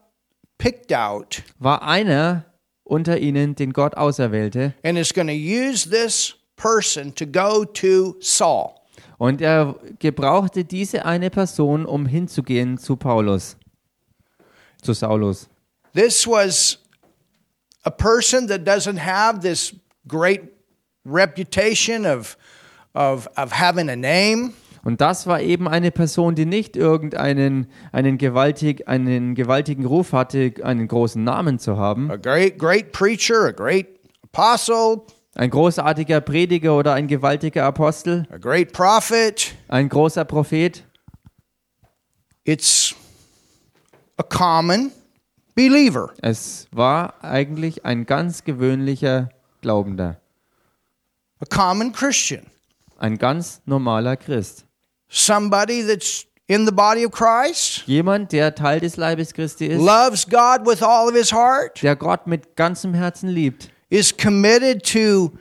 [0.57, 2.45] picked out war einer,
[2.85, 4.73] unter ihnen, den Gott auserwählte.
[4.83, 8.75] and is going to use this person to go to Saul.
[9.17, 13.57] Und er gebrauchte diese eine Person, um hinzugehen zu Paulus,
[14.81, 15.47] zu Saulus.
[15.93, 16.79] This was
[17.85, 19.73] a person that doesn't have this
[20.07, 20.41] great
[21.05, 22.35] reputation of,
[22.93, 24.53] of, of having a name.
[24.85, 30.53] Und das war eben eine Person, die nicht irgendeinen einen, gewaltig, einen gewaltigen Ruf hatte,
[30.61, 32.11] einen großen Namen zu haben.
[32.11, 33.87] a great, great preacher, a great
[34.31, 35.01] apostle,
[35.33, 39.55] Ein großartiger Prediger oder ein gewaltiger Apostel, a great prophet.
[39.69, 40.83] ein großer Prophet.
[42.43, 42.93] It's
[44.17, 44.91] a common
[45.55, 46.13] believer.
[46.21, 49.29] Es war eigentlich ein ganz gewöhnlicher
[49.61, 50.21] Glaubender,
[51.39, 52.45] a common Christian,
[52.99, 54.64] ein ganz normaler Christ.
[55.09, 60.27] Somebody that's in the body of Christ, Jemand, der Teil des Leibes Christi ist, loves
[60.27, 65.31] God with all of his heart, der Gott mit ganzem Herzen liebt, is committed to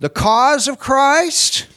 [0.00, 1.68] the cause of Christ,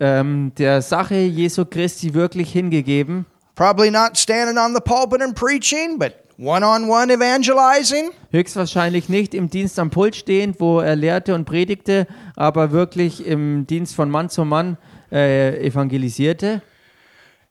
[0.00, 5.98] ähm, der Sache Jesu Christi wirklich hingegeben, probably not standing on the pulpit and preaching,
[5.98, 8.10] but one on one evangelizing.
[8.30, 12.06] höchstwahrscheinlich nicht im Dienst am Pult stehend, wo er lehrte und predigte,
[12.36, 14.76] aber wirklich im Dienst von Mann zu Mann
[15.10, 16.62] äh, evangelisierte.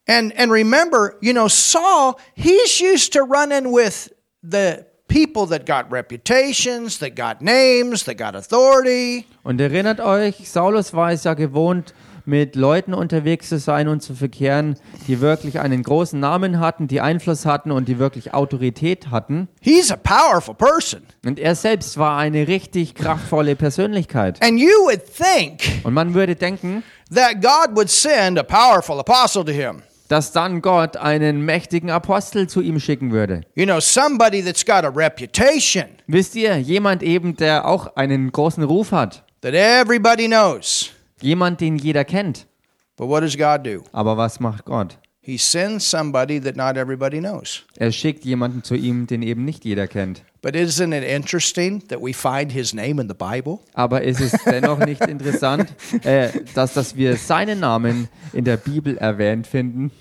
[0.08, 4.10] And and remember, you know, Saul, he's used to running with
[4.42, 9.26] the people that got reputations, that got names, that got authority.
[9.44, 11.94] Und erinnert euch, Saulus war es ja gewohnt,
[12.28, 17.00] mit Leuten unterwegs zu sein und zu verkehren, die wirklich einen großen Namen hatten, die
[17.00, 19.48] Einfluss hatten und die wirklich Autorität hatten.
[19.62, 21.04] He's a powerful person.
[21.26, 24.44] Und er selbst war eine richtig kraftvolle Persönlichkeit.
[24.44, 29.46] And you would think Und man würde denken, that God would send a powerful apostle
[29.46, 29.84] to him.
[30.08, 33.42] Dass dann Gott einen mächtigen Apostel zu ihm schicken würde.
[33.56, 38.64] You know, somebody that's got a reputation Wisst ihr, jemand eben, der auch einen großen
[38.64, 39.24] Ruf hat.
[39.42, 40.92] that everybody knows.
[41.22, 42.48] Jemand, den jeder kennt.
[42.96, 43.84] But what does God do?
[43.92, 44.98] Aber was macht Gott?
[45.28, 47.64] He sends somebody that not everybody knows.
[47.76, 50.24] Er schickt jemanden zu ihm, den eben nicht jeder kennt.
[50.42, 53.60] But isn't it interesting that we find his name in the Bible?
[53.74, 55.68] Aber ist es dennoch nicht interessant,
[56.06, 59.92] äh, dass, dass wir seinen Namen in der Bibel erwähnt finden?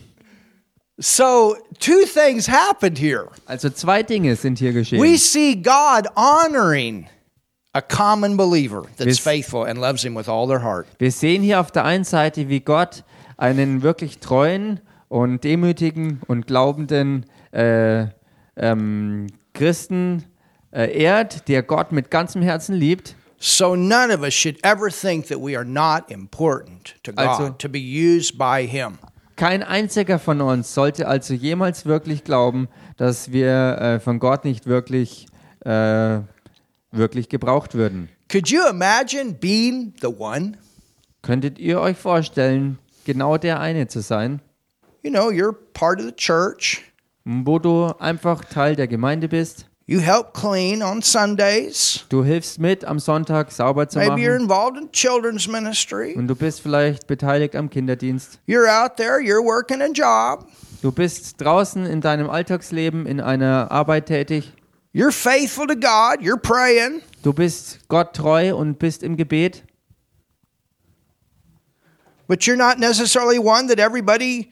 [0.96, 3.26] So, two things happened here.
[3.46, 5.18] Also zwei Dinge sind hier We geschehen.
[5.18, 7.08] see God honoring
[7.72, 10.86] a common believer that's faithful and loves him with all their heart.
[11.00, 13.02] Wir sehen hier auf der einen Seite, wie Gott
[13.36, 18.06] einen wirklich treuen und demütigen und glaubenden äh,
[18.56, 20.24] ähm, Christen
[20.72, 23.16] äh, ehrt, der Gott mit ganzem Herzen liebt.
[23.38, 27.50] So none of us should ever think that we are not important to God, Also-
[27.50, 28.98] to be used by him.
[29.36, 34.64] Kein einziger von uns sollte also jemals wirklich glauben, dass wir äh, von Gott nicht
[34.64, 35.26] wirklich,
[35.60, 36.20] äh,
[36.90, 38.08] wirklich gebraucht würden.
[38.32, 40.52] Could you imagine being the one?
[41.20, 44.40] Könntet ihr euch vorstellen, genau der eine zu sein,
[45.06, 46.82] You know, you're part of the church.
[47.24, 49.66] wo du einfach Teil der Gemeinde bist?
[49.86, 52.04] You help clean on Sundays.
[52.08, 54.42] Du hilfst mit, am Sonntag sauber zu Maybe you're machen.
[54.42, 56.14] involved in children's ministry.
[56.16, 58.40] Und du bist vielleicht beteiligt am Kinderdienst.
[58.48, 60.48] You're out there, you're working a job.
[60.82, 64.52] Du bist draußen in deinem Alltagsleben in einer Arbeit tätig.
[64.92, 67.00] You're faithful to God, you're praying.
[67.22, 69.62] Du bist Gott treu und bist im Gebet.
[72.26, 74.50] But you're not necessarily one that everybody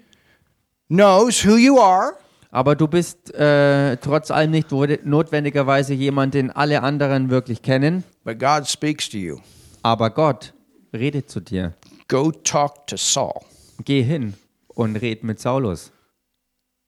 [0.94, 2.16] knows who you are.
[2.50, 8.04] Aber du bist äh, trotz allem nicht notwendigerweise jemand, den alle anderen wirklich kennen.
[8.22, 9.38] But God speaks to you.
[9.82, 10.54] Aber Gott
[10.92, 11.74] redet zu dir.
[12.06, 13.40] Go talk to Saul,
[13.84, 14.34] Geh hin
[14.68, 15.90] und red mit Saulus,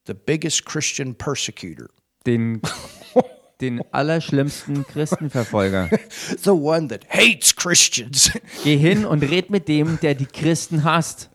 [0.07, 1.88] the biggest Christian persecutor,
[2.27, 2.61] den,
[3.61, 5.90] den allerschlimmsten Christenverfolger.
[6.45, 8.31] the one that hates Christians.
[8.62, 11.29] Geh hin und red mit dem, der die Christen hasst.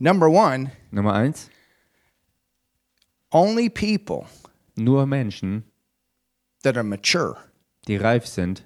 [0.00, 1.50] Number one, Nummer eins,
[3.32, 4.26] only people
[4.76, 5.64] nur Menschen,
[6.62, 7.36] that are mature,
[7.88, 8.64] die reif sind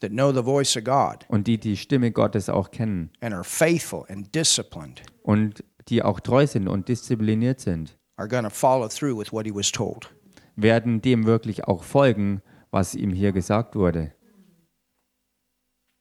[0.00, 3.44] that know the voice of God, und die die Stimme Gottes auch kennen and are
[3.44, 8.88] faithful and disciplined, und die auch treu sind und diszipliniert sind, are going to follow
[8.88, 10.10] through with what he was told.
[10.56, 12.42] werden dem wirklich auch folgen,
[12.72, 14.12] was ihm hier gesagt wurde.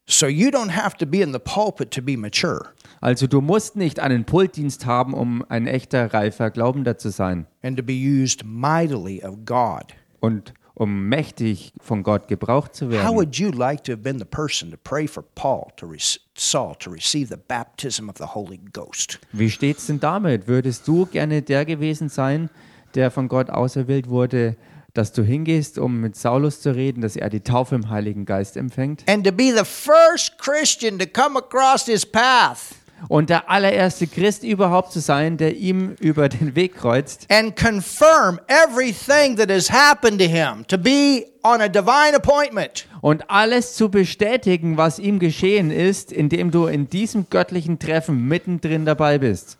[0.08, 3.76] So you don't have to be in the pulpit to be mature Also du musst
[3.76, 8.44] nicht einen Pultdienst haben, um ein echter reifer Glaubender zu sein and to be used
[8.46, 9.94] mightily of God.
[10.20, 13.16] und um mächtig von Gott gebraucht zu How werden.
[13.16, 15.88] would you like to have been the person to pray for Paul to
[16.36, 19.20] Saul to receive the baptism of the Holy Ghost?
[19.32, 20.48] Wie steht's denn damit?
[20.48, 22.50] Würdest du gerne der gewesen sein,
[22.96, 24.56] der von Gott auserwählt wurde,
[24.94, 28.58] dass du hingehst, um mit Saulus zu reden, dass er die Taufe im Heiligen Geist
[28.58, 29.04] empfängt.
[29.08, 32.76] and to be the first Christian to come across his path
[33.08, 38.40] Und der allererste Christ überhaupt zu sein, der ihm über den Weg kreuzt and confirm
[38.48, 42.86] everything that has happened to him, to be on a divine appointment.
[43.02, 48.86] und alles zu bestätigen, was ihm geschehen ist, indem du in diesem göttlichen Treffen mittendrin
[48.86, 49.58] dabei bist.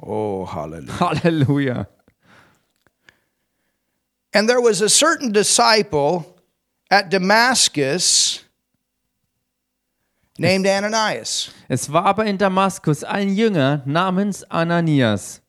[0.00, 0.98] Oh, hallelujah.
[1.00, 1.86] Halleluja.
[4.38, 6.24] And there was a certain disciple
[6.92, 8.44] at Damascus
[10.38, 11.50] named Ananias.
[11.68, 15.40] Es war aber in Damaskus ein Jünger namens Ananias.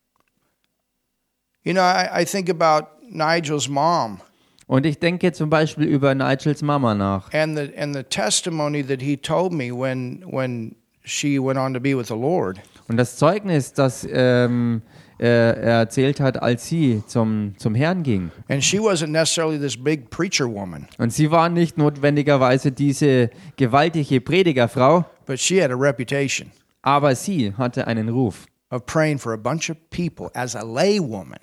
[1.62, 4.22] You know, I, I think about Nigel's mom
[4.66, 7.32] Und ich denke zum Beispiel über Nigels Mama nach.
[7.32, 10.74] and the and the testimony that he told me when when
[11.04, 12.60] she went on to be with the Lord.
[12.88, 14.82] Und das Zeugnis, das ähm,
[15.26, 18.30] erzählt hat, als sie zum, zum Herrn ging.
[18.48, 24.20] And she wasn't necessarily this big preacher woman, Und sie war nicht notwendigerweise diese gewaltige
[24.20, 26.50] Predigerfrau, but she had a reputation
[26.82, 28.46] aber sie hatte einen Ruf.
[28.70, 31.40] of praying for a bunch of people as a laywoman.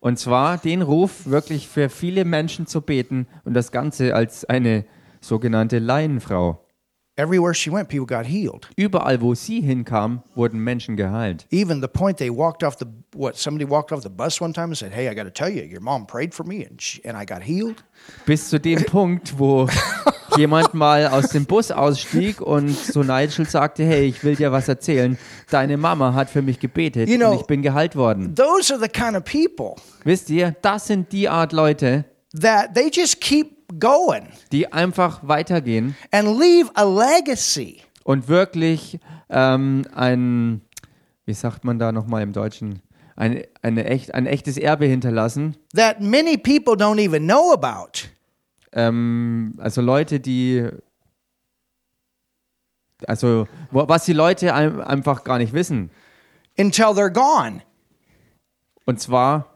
[0.00, 4.84] Und zwar den Ruf, wirklich für viele Menschen zu beten und das Ganze als eine
[5.20, 6.64] sogenannte Laienfrau.
[7.18, 8.68] Everywhere she went, people got healed.
[8.76, 11.46] Überall, wo sie hinkam, wurden Menschen geheilt.
[11.50, 14.66] Even the point they walked off the what somebody walked off the bus one time
[14.66, 17.04] and said, "Hey, I got to tell you, your mom prayed for me and she,
[17.04, 17.82] and I got healed."
[18.24, 19.66] Bis zu dem Punkt, wo
[20.36, 24.68] jemand mal aus dem Bus ausstieg und so Nigel sagte, hey, ich will dir was
[24.68, 25.18] erzählen.
[25.50, 28.36] Deine Mama hat für mich gebetet You know- und ich bin geheilt worden.
[28.36, 32.04] Those are the kind of people Wisst ihr, das sind die Art Leute,
[32.40, 37.82] that they just keep going die einfach weitergehen and leave a legacy.
[38.04, 40.62] und wirklich ähm, ein,
[41.26, 42.80] wie sagt man da nochmal im Deutschen,
[43.16, 45.56] ein, eine echt, ein echtes Erbe hinterlassen.
[45.74, 48.08] that many people don't even know about.
[48.72, 50.66] Ähm, also Leute, die,
[53.06, 55.90] also was die Leute ein, einfach gar nicht wissen.
[56.58, 57.62] until they're gone.
[58.84, 59.54] Und zwar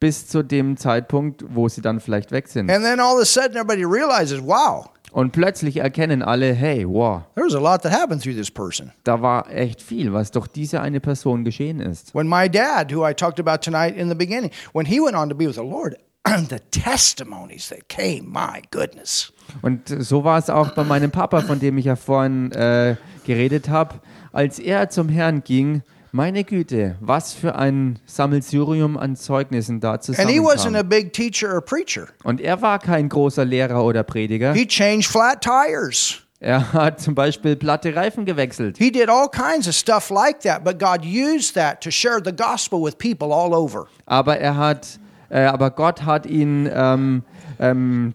[0.00, 2.70] bis zu dem Zeitpunkt, wo sie dann vielleicht weg sind.
[2.70, 7.22] And then all of a sudden everybody realizes, wow, Und plötzlich erkennen alle, hey, wow,
[7.34, 8.92] there was a lot that happened through this person.
[9.04, 12.14] da war echt viel, was durch diese eine Person geschehen ist.
[12.14, 15.30] When my dad, who I talked about tonight in the beginning, when he went on
[15.30, 15.96] to be with the Lord,
[16.50, 19.32] the testimonies that came, my goodness.
[19.62, 23.68] Und so war es auch bei meinem Papa, von dem ich ja vorhin äh, geredet
[23.70, 24.00] habe.
[24.32, 25.82] Als er zum Herrn ging,
[26.16, 30.88] meine Güte, was für ein Sammelsurium an Zeugnissen da And he wasn't a zusammenkam.
[30.88, 32.08] big teacher or preacher.
[32.24, 34.54] Und er war kein großer Lehrer oder Prediger.
[34.54, 36.22] He changed flat tires.
[36.40, 38.78] Er hat zum Beispiel platte Reifen gewechselt.
[38.78, 42.32] He did all kinds of stuff like that, but God used that to share the
[42.32, 43.86] gospel with people all over.
[44.06, 44.98] Aber er hat,
[45.28, 47.22] äh, aber Gott hat ihn ähm,
[47.58, 48.14] ähm,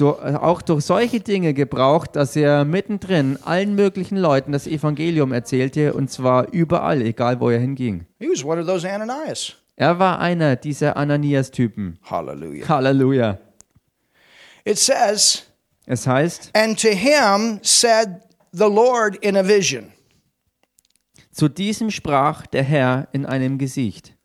[0.00, 6.10] auch durch solche Dinge gebraucht, dass er mittendrin allen möglichen Leuten das Evangelium erzählte und
[6.10, 8.06] zwar überall, egal wo er hinging.
[8.18, 9.54] He was one of those Ananias.
[9.74, 11.98] Er war einer dieser Ananias-Typen.
[12.02, 12.68] Hallelujah.
[12.68, 13.38] Halleluja.
[14.64, 15.44] It says,
[15.84, 18.20] Es heißt, And to him said
[18.52, 19.92] the Lord in a vision.
[21.32, 24.15] zu diesem sprach der Herr in einem Gesicht.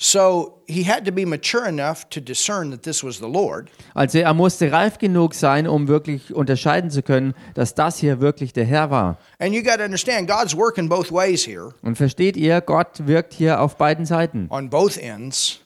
[0.00, 3.68] So he had to be mature enough to discern that this was the Lord.
[3.94, 8.52] Also er musste reif genug sein, um wirklich unterscheiden zu können, dass das hier wirklich
[8.52, 9.18] der Herr war.
[9.40, 13.34] And you got to understand, God's working both ways here, Und versteht ihr, Gott wirkt
[13.34, 14.46] hier auf beiden Seiten.
[14.50, 15.58] on both ends,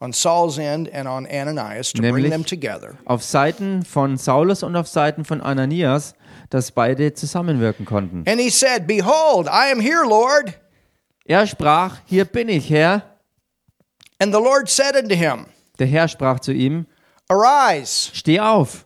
[0.00, 2.94] on Saul's end and on Ananias, to bring them together.
[3.04, 6.14] Auf Seiten von Saulus und auf Seiten von Ananias,
[6.50, 8.22] dass beide zusammenwirken konnten.
[8.28, 10.54] And he said, Behold, I am here, Lord.
[11.30, 13.02] Er sprach, hier bin ich, Herr.
[14.18, 15.46] And the Lord said unto him,
[15.78, 16.86] Der Herr sprach zu ihm,
[17.28, 18.84] Arise steh auf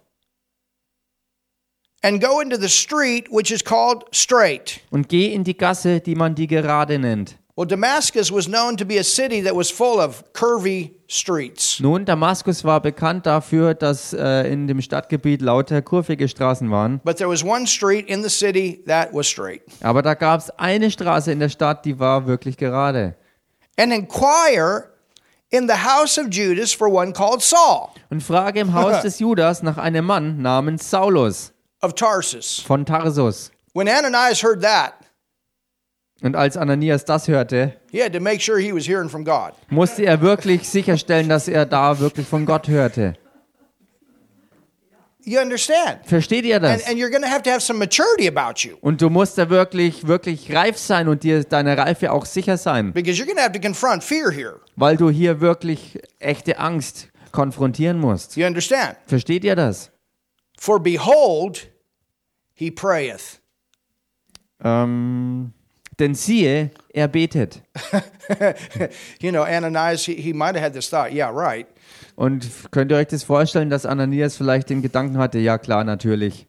[2.02, 4.82] and go into the street which is called Straight.
[4.90, 7.38] und geh in die Gasse, die man die Gerade nennt.
[7.56, 11.78] Well, Damascus was known to be a city that was full of curvy streets.
[11.80, 17.00] Nun, Damaskus war bekannt dafür, dass äh, in dem Stadtgebiet lauter kurvige Straßen waren.
[17.04, 19.62] But there was one street in the city that was straight.
[19.80, 23.14] Aber da gab es eine Straße in der Stadt, die war wirklich gerade.
[23.78, 24.90] And inquire
[25.50, 29.62] in the house of Judas for one called Saul Und frage im Haus des Judas
[29.62, 31.52] nach einem Mann namens Saulus
[31.82, 32.60] of Tarsus.
[32.66, 33.50] von Tarsus.
[33.72, 34.94] When Ananias heard that,
[36.22, 39.52] Und als Ananias das hörte, he had to make sure he was hearing from God.
[39.68, 43.14] musste er wirklich sicherstellen, dass er da wirklich von Gott hörte.
[45.26, 46.00] You understand?
[46.04, 46.82] Versteht ihr das?
[46.82, 49.38] And, and you're going to have to have some maturity about you Und du musst
[49.38, 53.36] da wirklich, wirklich reif sein und dir deiner Reife auch sicher sein, because you're going
[53.38, 54.60] to have to confront fear here.
[54.76, 58.38] weil du hier wirklich echte Angst konfrontieren musst.
[59.06, 59.90] Versteht ihr das?
[60.58, 61.68] For behold,
[62.52, 63.40] he prayeth.
[64.62, 65.52] Ähm,
[65.98, 67.62] denn siehe, er betet.
[69.20, 71.12] you know, Ananias, he, he might have had this thought.
[71.12, 71.66] Yeah, right.
[72.16, 76.46] Und könnt ihr euch das vorstellen, dass Ananias vielleicht den Gedanken hatte, ja klar, natürlich.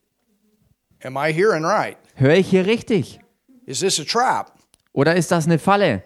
[1.04, 1.98] Am I hearing right?
[2.16, 3.20] Höre ich hier richtig?
[3.66, 4.52] Is this a trap?
[4.94, 6.04] Oder ist das eine Falle?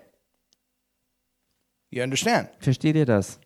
[1.92, 2.50] You understand?
[2.60, 3.40] Versteht ihr das?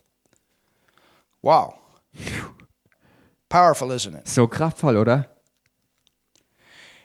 [1.41, 1.75] Wow.
[3.49, 4.27] Powerful, isn't it?
[4.27, 5.29] So kraftvoll, oder?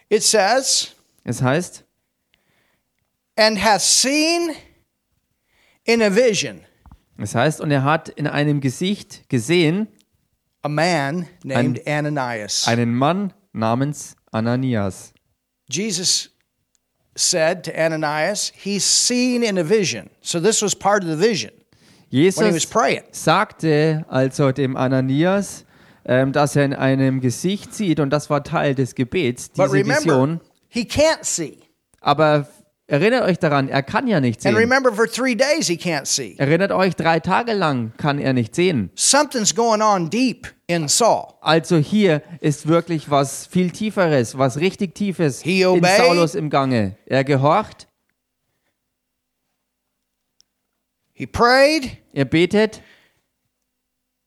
[0.09, 1.85] It says, Es heißt,
[3.39, 4.55] and hath seen
[5.87, 6.61] in a vision
[7.21, 9.89] es heißt, und er hat in einem Gesicht gesehen
[10.63, 12.67] a man named Ananias.
[12.69, 15.13] einen Mann namens Ananias.
[15.71, 16.31] Jesus
[17.17, 20.11] said to Ananias, he's seen in a vision.
[20.21, 21.51] So this was part of the vision
[22.11, 23.03] when he was Jesus praying.
[23.11, 25.65] sagte also dem Ananias,
[26.05, 29.73] ähm, dass er in einem Gesicht sieht und das war Teil des Gebets, But diese
[29.75, 30.41] remember, Vision.
[30.69, 31.59] he can't see.
[32.01, 32.49] Aber
[32.89, 34.57] erinnert euch daran, er kann ja nicht And sehen.
[34.57, 36.35] remember, for three days he can't see.
[36.39, 38.91] Erinnert euch, drei Tage lang kann er nicht sehen.
[38.97, 41.35] Something's going on deep in Saul.
[41.41, 45.97] Also hier ist wirklich was viel Tieferes, was richtig Tiefes He in obeyed.
[45.99, 46.97] Saulus im Gange.
[47.07, 47.87] Er gehorcht,
[51.13, 52.81] He prayed, er betet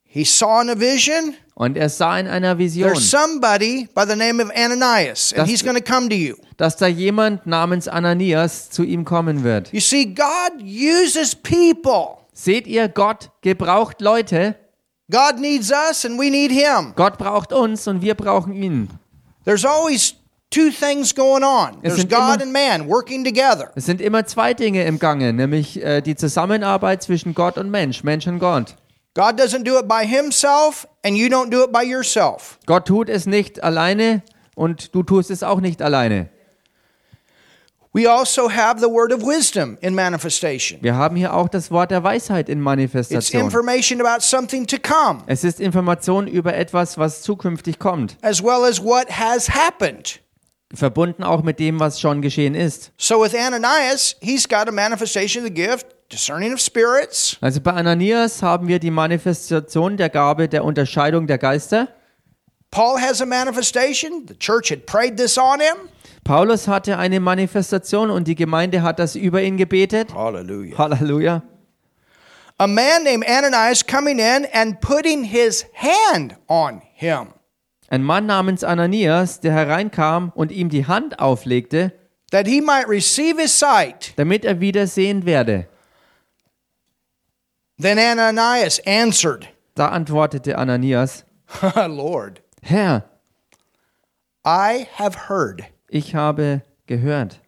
[0.03, 1.35] he saw in a vision.
[1.53, 5.49] Und er sah in einer Vision, There's somebody by the name of Ananias, and Das-
[5.49, 6.35] he's going to come to you.
[6.57, 9.71] dass da jemand namens Ananias zu ihm kommen wird.
[9.73, 12.17] You see, God uses people.
[12.33, 14.55] Seht ihr, Gott gebraucht Leute.
[15.11, 16.93] God needs us, and we need him.
[16.95, 18.89] Gott braucht uns und wir brauchen ihn.
[19.43, 20.15] There's always
[20.49, 21.71] two things going on.
[21.81, 23.71] Es There's sind God immer- and man working together.
[23.75, 28.03] Es sind immer zwei Dinge im Gange, nämlich äh, die Zusammenarbeit zwischen Gott und Mensch,
[28.03, 28.75] Mensch und Gott.
[29.13, 32.57] God doesn't do it by himself, and you don't do it by yourself.
[32.65, 34.21] Gott tut es nicht alleine
[34.55, 36.29] und du tust es auch nicht alleine.
[37.93, 40.79] We also have the word of wisdom in manifestation.
[40.81, 43.41] Wir haben hier auch das Wort der Weisheit in It's Manifestation.
[43.43, 48.63] information about something to come, Es ist Information über etwas, was zukünftig kommt, as well
[48.63, 50.21] as what has happened.
[50.73, 52.93] verbunden auch mit dem, was schon geschehen ist.
[52.97, 57.37] So with Ananias, he's got a manifestation of the gift, discerning of spirits.
[57.41, 61.87] Also bei Ananias haben wir die Manifestation der Gabe der Unterscheidung der Geister.
[62.69, 64.25] Paul has a manifestation.
[64.27, 65.89] The church had prayed this on him.
[66.23, 70.13] Paulus hatte eine Manifestation und die Gemeinde hat das über ihn gebetet.
[70.13, 70.77] Hallelujah.
[70.77, 71.43] Halleluja.
[72.57, 77.33] A man named Ananias coming in and putting his hand on him.
[77.89, 81.91] Ein Mann namens Ananias, der hereinkam und ihm die Hand auflegte,
[82.31, 84.13] that he might receive his sight.
[84.15, 85.67] damit er wieder sehen werde.
[87.81, 91.23] Then Ananias answered, Da antwortete Ananias,
[91.75, 93.05] Lord, Herr,
[94.45, 97.39] I have heard ich habe gehört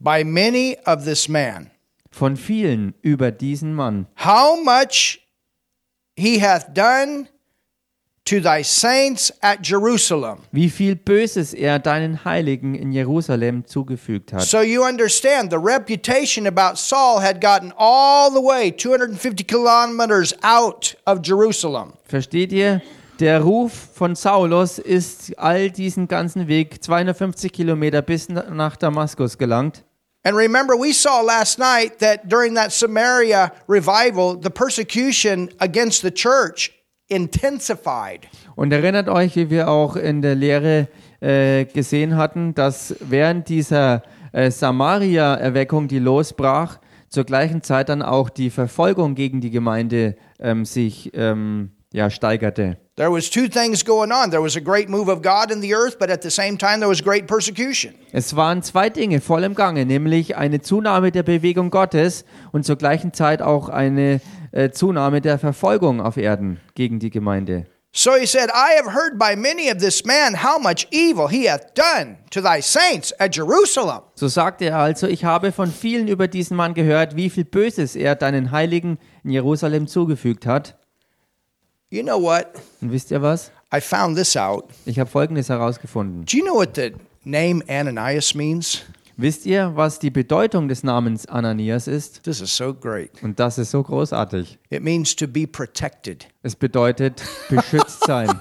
[0.00, 1.70] by many of this man
[2.10, 5.20] von vielen über diesen Mann, how much
[6.16, 7.28] he hath done
[8.28, 10.38] to thy saints at Jerusalem.
[10.52, 14.42] wie viel Böses er deinen Heiligen in Jerusalem zugefügt hat.
[14.42, 20.96] So you understand, the reputation about Saul had gotten all the way 250 kilometers out
[21.06, 21.92] of Jerusalem.
[22.04, 22.82] Versteht ihr?
[23.20, 29.84] Der Ruf von Saulus ist all diesen ganzen Weg 250 Kilometer bis nach Damaskus gelangt.
[30.24, 36.10] And remember, we saw last night that during that Samaria revival, the persecution against the
[36.10, 36.77] church
[37.08, 38.28] intensified.
[38.54, 40.88] Und erinnert euch, wie wir auch in der Lehre
[41.20, 44.02] äh, gesehen hatten, dass während dieser
[44.32, 46.78] äh, Samaria-Erweckung, die losbrach,
[47.08, 52.76] zur gleichen Zeit dann auch die Verfolgung gegen die Gemeinde ähm, sich ähm, ja, steigerte.
[52.96, 54.30] There was two things going on.
[54.30, 56.80] There was a great move of God in the earth, but at the same time
[56.80, 57.94] there was great persecution.
[58.12, 62.76] Es waren zwei Dinge voll im Gange, nämlich eine Zunahme der Bewegung Gottes und zur
[62.76, 64.20] gleichen Zeit auch eine
[64.52, 67.66] äh, Zunahme der Verfolgung auf Erden gegen die Gemeinde.
[67.90, 71.48] So he said, I have heard by many of this man how much evil he
[71.48, 74.02] hath done to thy saints at Jerusalem.
[74.14, 77.96] So sagte er also, ich habe von vielen über diesen Mann gehört, wie viel Böses
[77.96, 80.76] er deinen Heiligen in Jerusalem zugefügt hat.
[81.90, 82.46] You know what?
[82.82, 83.50] Und wisst ihr was?
[83.74, 84.64] I found this out.
[84.84, 86.24] Ich habe Folgendes herausgefunden.
[86.26, 86.92] Do you know what the
[87.24, 88.84] name Ananias means?
[89.20, 92.22] Wisst ihr, was die Bedeutung des Namens Ananias ist?
[92.22, 93.20] This is so great.
[93.20, 94.60] Und das ist so großartig.
[94.70, 96.28] It means to be protected.
[96.44, 98.30] Es bedeutet beschützt sein.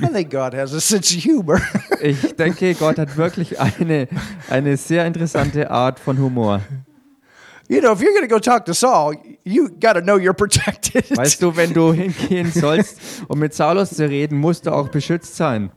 [0.00, 1.60] I think God has a sense of humor.
[2.00, 4.06] Ich denke, Gott hat wirklich eine,
[4.48, 6.60] eine sehr interessante Art von Humor.
[7.68, 10.32] you know, if you're going to go talk to Saul, you got to know you're
[10.32, 11.10] protected.
[11.16, 15.34] Weißt du, wenn du hingehen sollst, um mit Saulus zu reden, musst du auch beschützt
[15.34, 15.72] sein.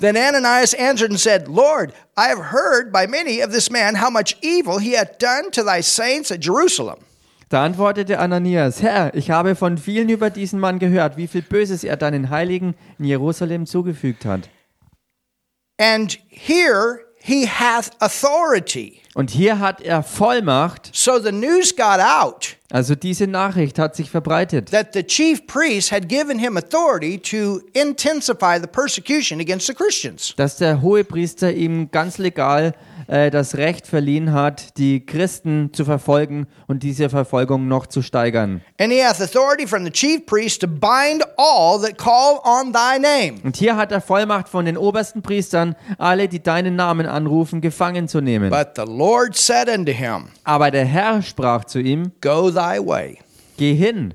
[0.00, 4.10] Then Ananias answered and said, Lord, I have heard by many of this man how
[4.10, 7.00] much evil he hath done to thy saints at Jerusalem.
[7.48, 11.82] Da antwortete Ananias, Herr, ich habe von vielen über diesen Mann gehört, wie viel Böses
[11.82, 14.50] er deinen Heiligen in Jerusalem zugefügt hat.
[15.80, 19.00] And here he hath authority.
[19.14, 24.10] Und hier hat er Vollmacht, So the news got out also diese Nachricht hat sich
[24.10, 29.74] verbreitet, that the chief priest had given him authority to intensify the persecution against the
[29.74, 30.34] Christians.
[30.36, 32.74] dass der Hohepriester ihm ganz legal
[33.08, 38.60] äh, das Recht verliehen hat, die Christen zu verfolgen und diese Verfolgung noch zu steigern.
[38.78, 42.98] And he hath authority from the chief priest to bind all that call on thy
[42.98, 43.40] name.
[43.42, 48.08] Und hier hat er Vollmacht von den obersten Priestern, alle, die deinen Namen anrufen, gefangen
[48.08, 48.50] zu nehmen.
[48.50, 53.18] But the Lord said unto him, Aber der Herr sprach zu ihm, Go thy way,
[53.56, 54.14] geh hin,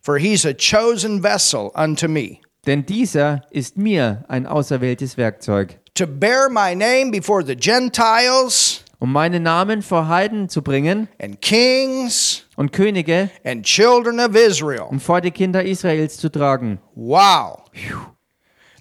[0.00, 6.06] for he's a chosen vessel unto me, denn dieser ist mir ein auserwähltes Werkzeug, to
[6.06, 12.44] bear my name before the Gentiles um meinen Namen vor Heiden zu bringen and kings
[12.56, 14.86] und Könige and children of Israel.
[14.88, 16.78] und vor die Kinder Israels zu tragen.
[16.94, 17.64] Wow.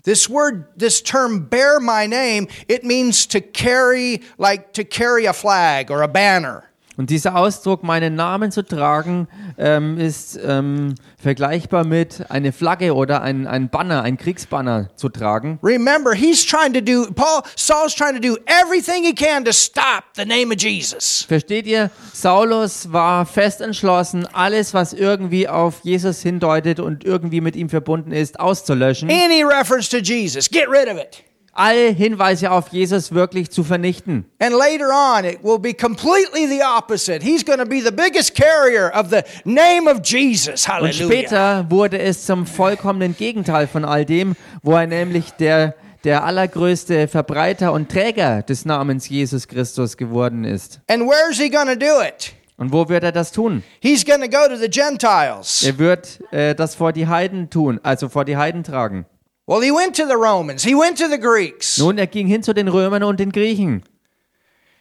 [0.04, 5.34] This word, this term, bear my name, it means to carry, like to carry a
[5.34, 6.71] flag or a banner.
[6.98, 9.28] Und dieser Ausdruck, meinen Namen zu tragen,
[9.58, 15.58] ähm, ist ähm, vergleichbar mit eine Flagge oder ein, ein Banner, ein Kriegsbanner zu tragen.
[15.64, 20.04] Remember, he's trying to do, Paul, Saul's trying to do everything he can to stop
[20.16, 21.26] the name of Jesus.
[21.28, 21.90] Versteht ihr?
[22.14, 28.12] Saulus war fest entschlossen, alles, was irgendwie auf Jesus hindeutet und irgendwie mit ihm verbunden
[28.12, 29.10] ist, auszulöschen.
[29.10, 31.24] Any reference to Jesus, get rid of it.
[31.54, 34.26] Alle Hinweise auf Jesus wirklich zu vernichten.
[34.40, 37.22] And later on, it will be completely the opposite.
[37.22, 40.66] He's going to be the biggest carrier of the name of Jesus.
[40.66, 41.06] Und Hallelujah.
[41.06, 45.76] später wurde es zum vollkommenen Gegenteil von all dem, wo er nämlich der,
[46.06, 50.80] der allergrößte Verbreiter und Träger des Namens Jesus Christus geworden ist.
[50.88, 52.34] And where's he going to do it?
[52.56, 53.64] Und wo wird er das tun?
[53.82, 55.64] He's going to go to the Gentiles.
[55.64, 59.06] Er wird äh, das vor die Heiden tun, also vor die Heiden tragen.
[59.52, 62.42] Well, he went to the Romans, he went to the Greeks, Nun, er ging hin
[62.42, 63.84] zu den Römern und den Griechen.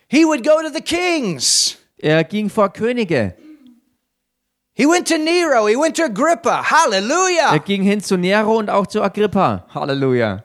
[0.07, 1.77] he would go to the kings.
[2.01, 3.35] Er ging vor Könige.
[4.73, 6.61] He went to Nero, he went to Agrippa.
[6.61, 7.59] Er Hallelujah.
[7.59, 9.67] ging hin zu Nero und auch zu Agrippa.
[9.75, 10.45] Halleluja.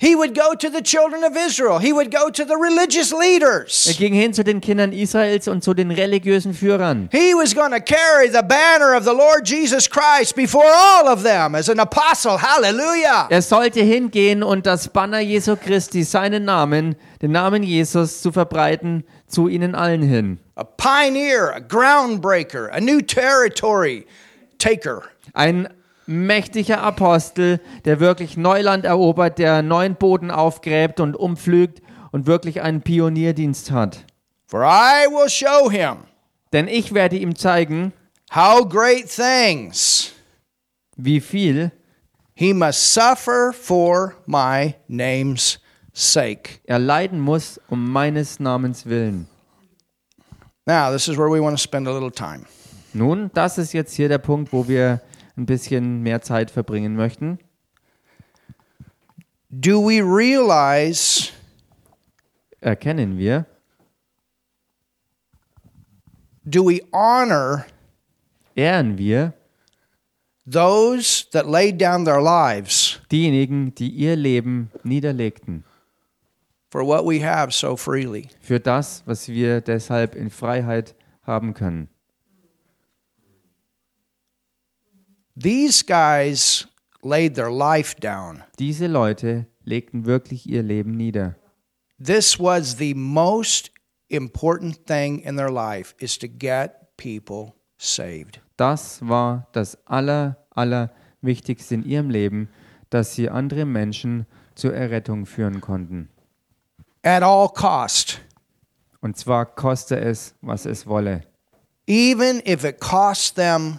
[0.00, 3.18] He would go to the children of Israel, he would go to the religious Er
[3.18, 3.96] leaders.
[3.98, 7.08] ging hin zu den Kindern Israels und zu den religiösen Führern.
[7.10, 11.24] He was going to carry the banner of the Lord Jesus Christ before all of
[11.24, 12.38] them as an apostle.
[12.38, 13.26] Hallelujah.
[13.28, 19.02] Er sollte hingehen und das Banner Jesu Christi, seinen Namen, den Namen Jesus zu verbreiten,
[19.26, 20.38] zu ihnen allen hin.
[20.54, 24.06] A pioneer, a groundbreaker, a new territory
[24.58, 25.02] taker.
[25.34, 25.68] Ein
[26.08, 32.82] mächtiger Apostel, der wirklich Neuland erobert, der neuen Boden aufgräbt und umpflügt und wirklich einen
[32.82, 34.04] Pionierdienst hat.
[34.46, 35.98] For I will show him
[36.52, 37.92] Denn ich werde ihm zeigen,
[38.34, 40.12] how great things
[40.96, 41.70] wie viel
[42.34, 45.58] he must suffer for my name's
[45.92, 46.60] sake.
[46.64, 49.28] er leiden muss um meines Namens willen.
[50.66, 52.44] Now, this is where we want to spend a little time.
[52.92, 55.00] Nun, das ist jetzt hier der Punkt, wo wir
[55.38, 57.38] ein bisschen mehr Zeit verbringen möchten.
[59.50, 61.30] Do we realize
[62.60, 63.46] Erkennen wir,
[66.44, 67.64] do we honor
[68.56, 69.32] ehren wir
[70.44, 75.62] those that laid down their lives diejenigen, die ihr Leben niederlegten,
[76.68, 78.28] for what we have so freely?
[78.40, 81.88] für das, was wir deshalb in Freiheit haben können.
[85.40, 86.66] These guys
[87.02, 88.42] laid their life down.
[88.58, 91.36] Diese Leute legten wirklich ihr Leben nieder.
[92.04, 93.70] This was the most
[94.08, 98.40] important thing in their life is to get people saved.
[98.56, 102.48] Das war das aller, aller Wichtigste in ihrem Leben,
[102.90, 104.26] dass sie andere Menschen
[104.56, 106.08] zur Errettung führen konnten.
[107.04, 108.20] At all cost.
[109.00, 111.22] Und zwar koste es, was es wolle.
[111.86, 113.78] Even if it cost them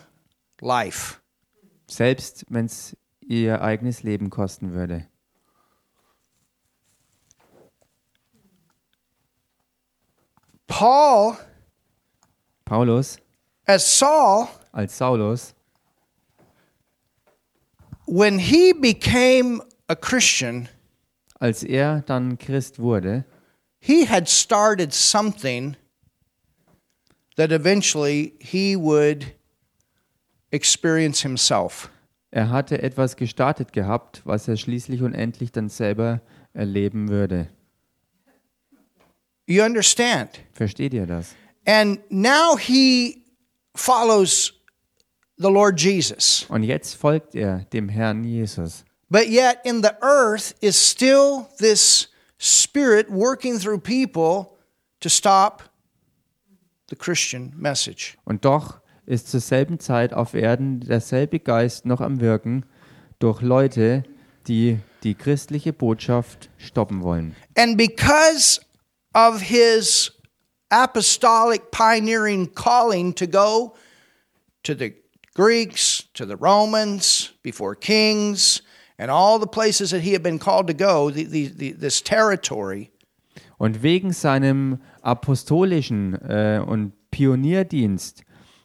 [0.62, 1.19] life.
[1.90, 5.08] Selbst wenn es ihr eigenes Leben kosten würde.
[10.68, 11.36] Paul,
[12.64, 13.18] Paulus?
[13.66, 15.54] as Saul, als Saulus?
[18.06, 20.70] when he became a Christian,
[21.40, 23.26] Als er dann Christ wurde,
[23.80, 25.76] he had started something
[27.36, 29.39] that eventually he would
[30.52, 31.90] experience himself.
[32.32, 36.22] er hatte etwas gestartet gehabt, was er schließlich und endlich dann selber
[36.54, 37.48] erleben würde.
[39.48, 40.40] You understand?
[40.54, 41.36] Versteht ihr das?
[41.66, 43.24] And now he
[43.76, 44.54] follows
[45.38, 46.46] the Lord Jesus.
[46.50, 48.86] Und jetzt folgt er dem Herrn Jesus.
[49.10, 54.56] But yet in the earth is still this spirit working through people
[55.00, 55.64] to stop
[56.90, 58.18] the Christian message.
[58.26, 62.64] Und doch ist zur selben Zeit auf Erden derselbe Geist noch am Wirken
[63.18, 64.04] durch Leute,
[64.48, 67.36] die die christliche Botschaft stoppen wollen.
[67.58, 68.62] And because
[69.16, 70.12] of his
[70.70, 73.74] apostolic pioneering calling to go
[74.64, 74.94] to the
[75.34, 78.62] Greeks, to the Romans, before kings,
[79.00, 82.02] and all the places that he had been called to go, the, the, the, this
[82.04, 82.92] territory,
[83.58, 88.24] Und wegen seinem apostolischen äh, und Pionierdienst,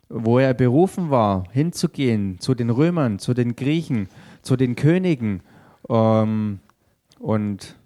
[0.08, 4.08] wo er berufen war, hinzugehen zu den Römern, zu den Griechen,
[4.42, 5.42] zu den Königen
[5.88, 6.60] ähm,
[7.18, 7.76] und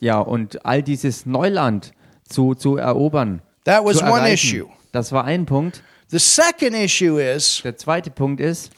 [0.00, 1.92] ja und all dieses Neuland
[2.28, 3.42] zu, zu erobern.
[3.64, 4.68] that was zu one issue.
[4.92, 5.82] Das war ein Punkt.
[6.08, 8.70] The second issue is Der zweite Punkt ist,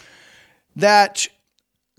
[0.78, 1.28] that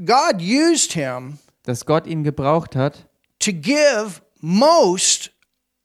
[0.04, 3.08] God used him dass Gott ihn gebraucht hat,
[3.40, 5.32] to give most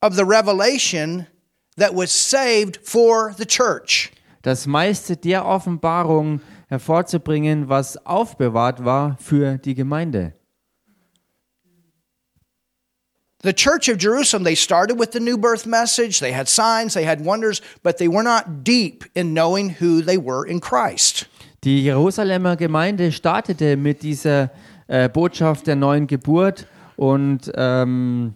[0.00, 1.26] of the revelation
[1.76, 4.12] that was saved for the church.
[4.42, 10.34] Das meiste der Offenbarung hervorzubringen, was aufbewahrt war für die Gemeinde.
[13.44, 16.20] The church of Jerusalem, they started with the new birth message.
[16.20, 20.16] They had signs, they had wonders, but they were not deep in knowing who they
[20.16, 21.26] were in Christ.
[21.64, 24.50] Die Jerusalemer Gemeinde startete mit dieser
[24.86, 28.34] äh, Botschaft der neuen Geburt und ähm,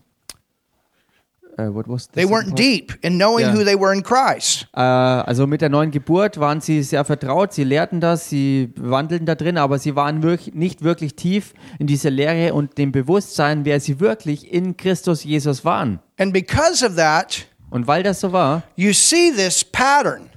[1.58, 2.58] äh, what was They weren't part?
[2.58, 3.54] deep in knowing Yeah.
[3.54, 4.66] who they were in Christ.
[4.74, 9.26] Äh, also mit der neuen Geburt waren sie sehr vertraut, sie lehrten das, sie wandelten
[9.26, 13.64] da drin, aber sie waren wirklich, nicht wirklich tief in dieser Lehre und dem Bewusstsein,
[13.64, 16.00] wer sie wirklich in Christus Jesus waren.
[16.18, 20.30] And because of that, Und weil das so war, you see this pattern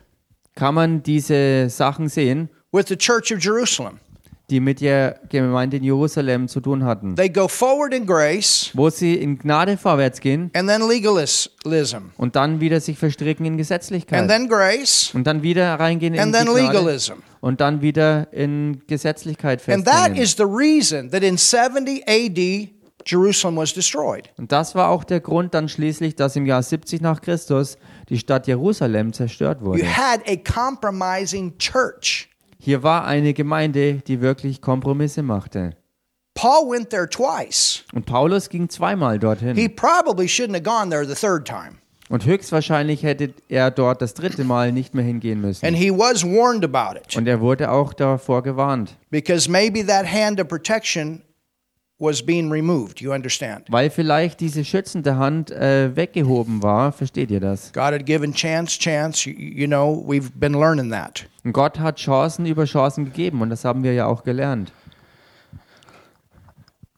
[0.56, 4.00] kann man diese Sachen sehen, with the church of Jerusalem.
[4.50, 7.16] Die mit der Gemeinde in Jerusalem zu tun hatten.
[7.16, 12.36] They go forward in grace Wo sie in Gnade vorwärts gehen and then legalism, und
[12.36, 14.20] dann wieder sich verstricken in Gesetzlichkeit.
[14.22, 17.14] and then grace und dann wieder reingehen in and then Gnade legalism.
[17.42, 20.22] und dann wieder in Gesetzlichkeit And that festhängen.
[20.24, 22.70] is the reason that in 70 AD,
[23.06, 24.30] Jerusalem was destroyed.
[24.38, 27.78] Und das war auch der Grund dann schließlich, dass im Jahr 70 nach Christus
[28.10, 29.84] die Stadt Jerusalem zerstört You wurde.
[29.98, 32.28] had a compromising church.
[32.62, 35.72] Hier war eine Gemeinde, die wirklich Kompromisse machte.
[36.34, 37.84] Paul went there twice.
[37.94, 39.76] Und Paulus ging zweimal He dorhin.
[39.76, 41.78] probably shouldn't have gone there the third time.
[42.10, 45.74] Und höchstwahrscheinlich hätte er dort das dritte Mal nicht mehr hingehen And müssen.
[45.76, 48.98] he was warned about it Und er wurde auch davor gewarnt.
[49.12, 51.22] because maybe that hand of protection
[52.00, 53.02] was being removed.
[53.02, 53.66] You understand?
[53.70, 57.72] Weil vielleicht diese schützende Hand äh, weggehoben war, versteht ihr das?
[57.74, 59.30] God had given chance, chance.
[59.30, 61.26] You, you know, we've been learning that.
[61.44, 64.72] Und Gott hat Chancen über Chancen gegeben und das haben wir ja auch gelernt.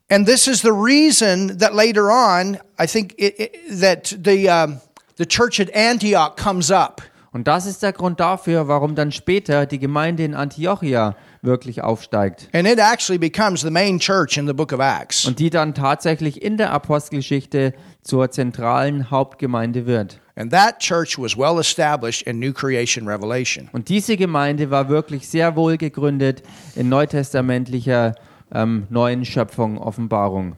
[0.10, 4.82] And this is the reason that later on, I think it, it, that the um,
[5.18, 7.02] the church at Antioch comes up.
[7.32, 12.49] Und das ist der Grund dafür, warum dann später die Gemeinde in Antiochia wirklich aufsteigt.
[12.53, 15.25] And it actually becomes the main church in the book of Acts.
[15.25, 17.73] Und die dann tatsächlich in der Apostelgeschichte
[18.03, 20.19] zur zentralen Hauptgemeinde wird.
[20.35, 23.69] And that church was well established in New Creation Revelation.
[23.73, 26.43] Und diese Gemeinde war wirklich sehr wohl gegründet
[26.75, 28.15] in neutestamentlicher
[28.53, 30.55] ähm, neuen Schöpfung, Offenbarung.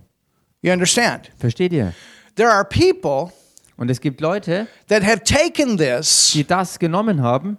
[0.61, 1.31] You understand?
[1.37, 1.93] Versteht ihr?
[2.35, 3.31] There are people
[3.75, 7.57] Und es gibt Leute, that have taken this die das genommen haben,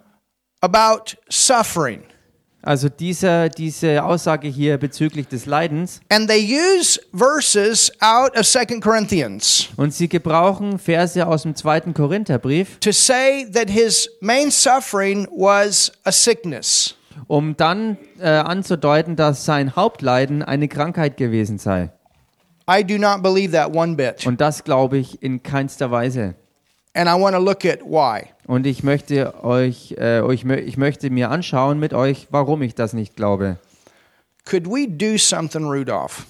[0.61, 2.03] about suffering
[2.65, 8.83] also dieser, diese Aussage hier bezüglich des Leidens, and they use verses out of Second
[8.83, 15.27] Corinthians und sie gebrauchen Verse aus dem zweiten Korintherbrief, to say that his main suffering
[15.31, 16.95] was a sickness.
[17.27, 21.91] um dann äh, anzudeuten, dass sein Hauptleiden eine Krankheit gewesen sei.
[22.69, 24.25] I do not believe that one bit.
[24.25, 26.35] Und das glaube ich in keinster Weise.
[26.95, 28.29] And I want to look at why.
[28.47, 32.93] Und ich möchte euch, äh, euch, ich möchte mir anschauen mit euch, warum ich das
[32.93, 33.57] nicht glaube.
[34.45, 36.25] Could we do something, Rudolph?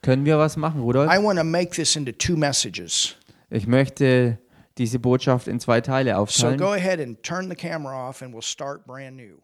[0.00, 1.12] Können wir was machen, Rudolf?
[1.12, 3.16] I want to make this into two messages.
[3.50, 4.38] Ich möchte
[4.78, 6.58] diese Botschaft in zwei Teile So aufteilen.
[6.58, 9.38] go ahead and turn the camera off and we'll start brand new.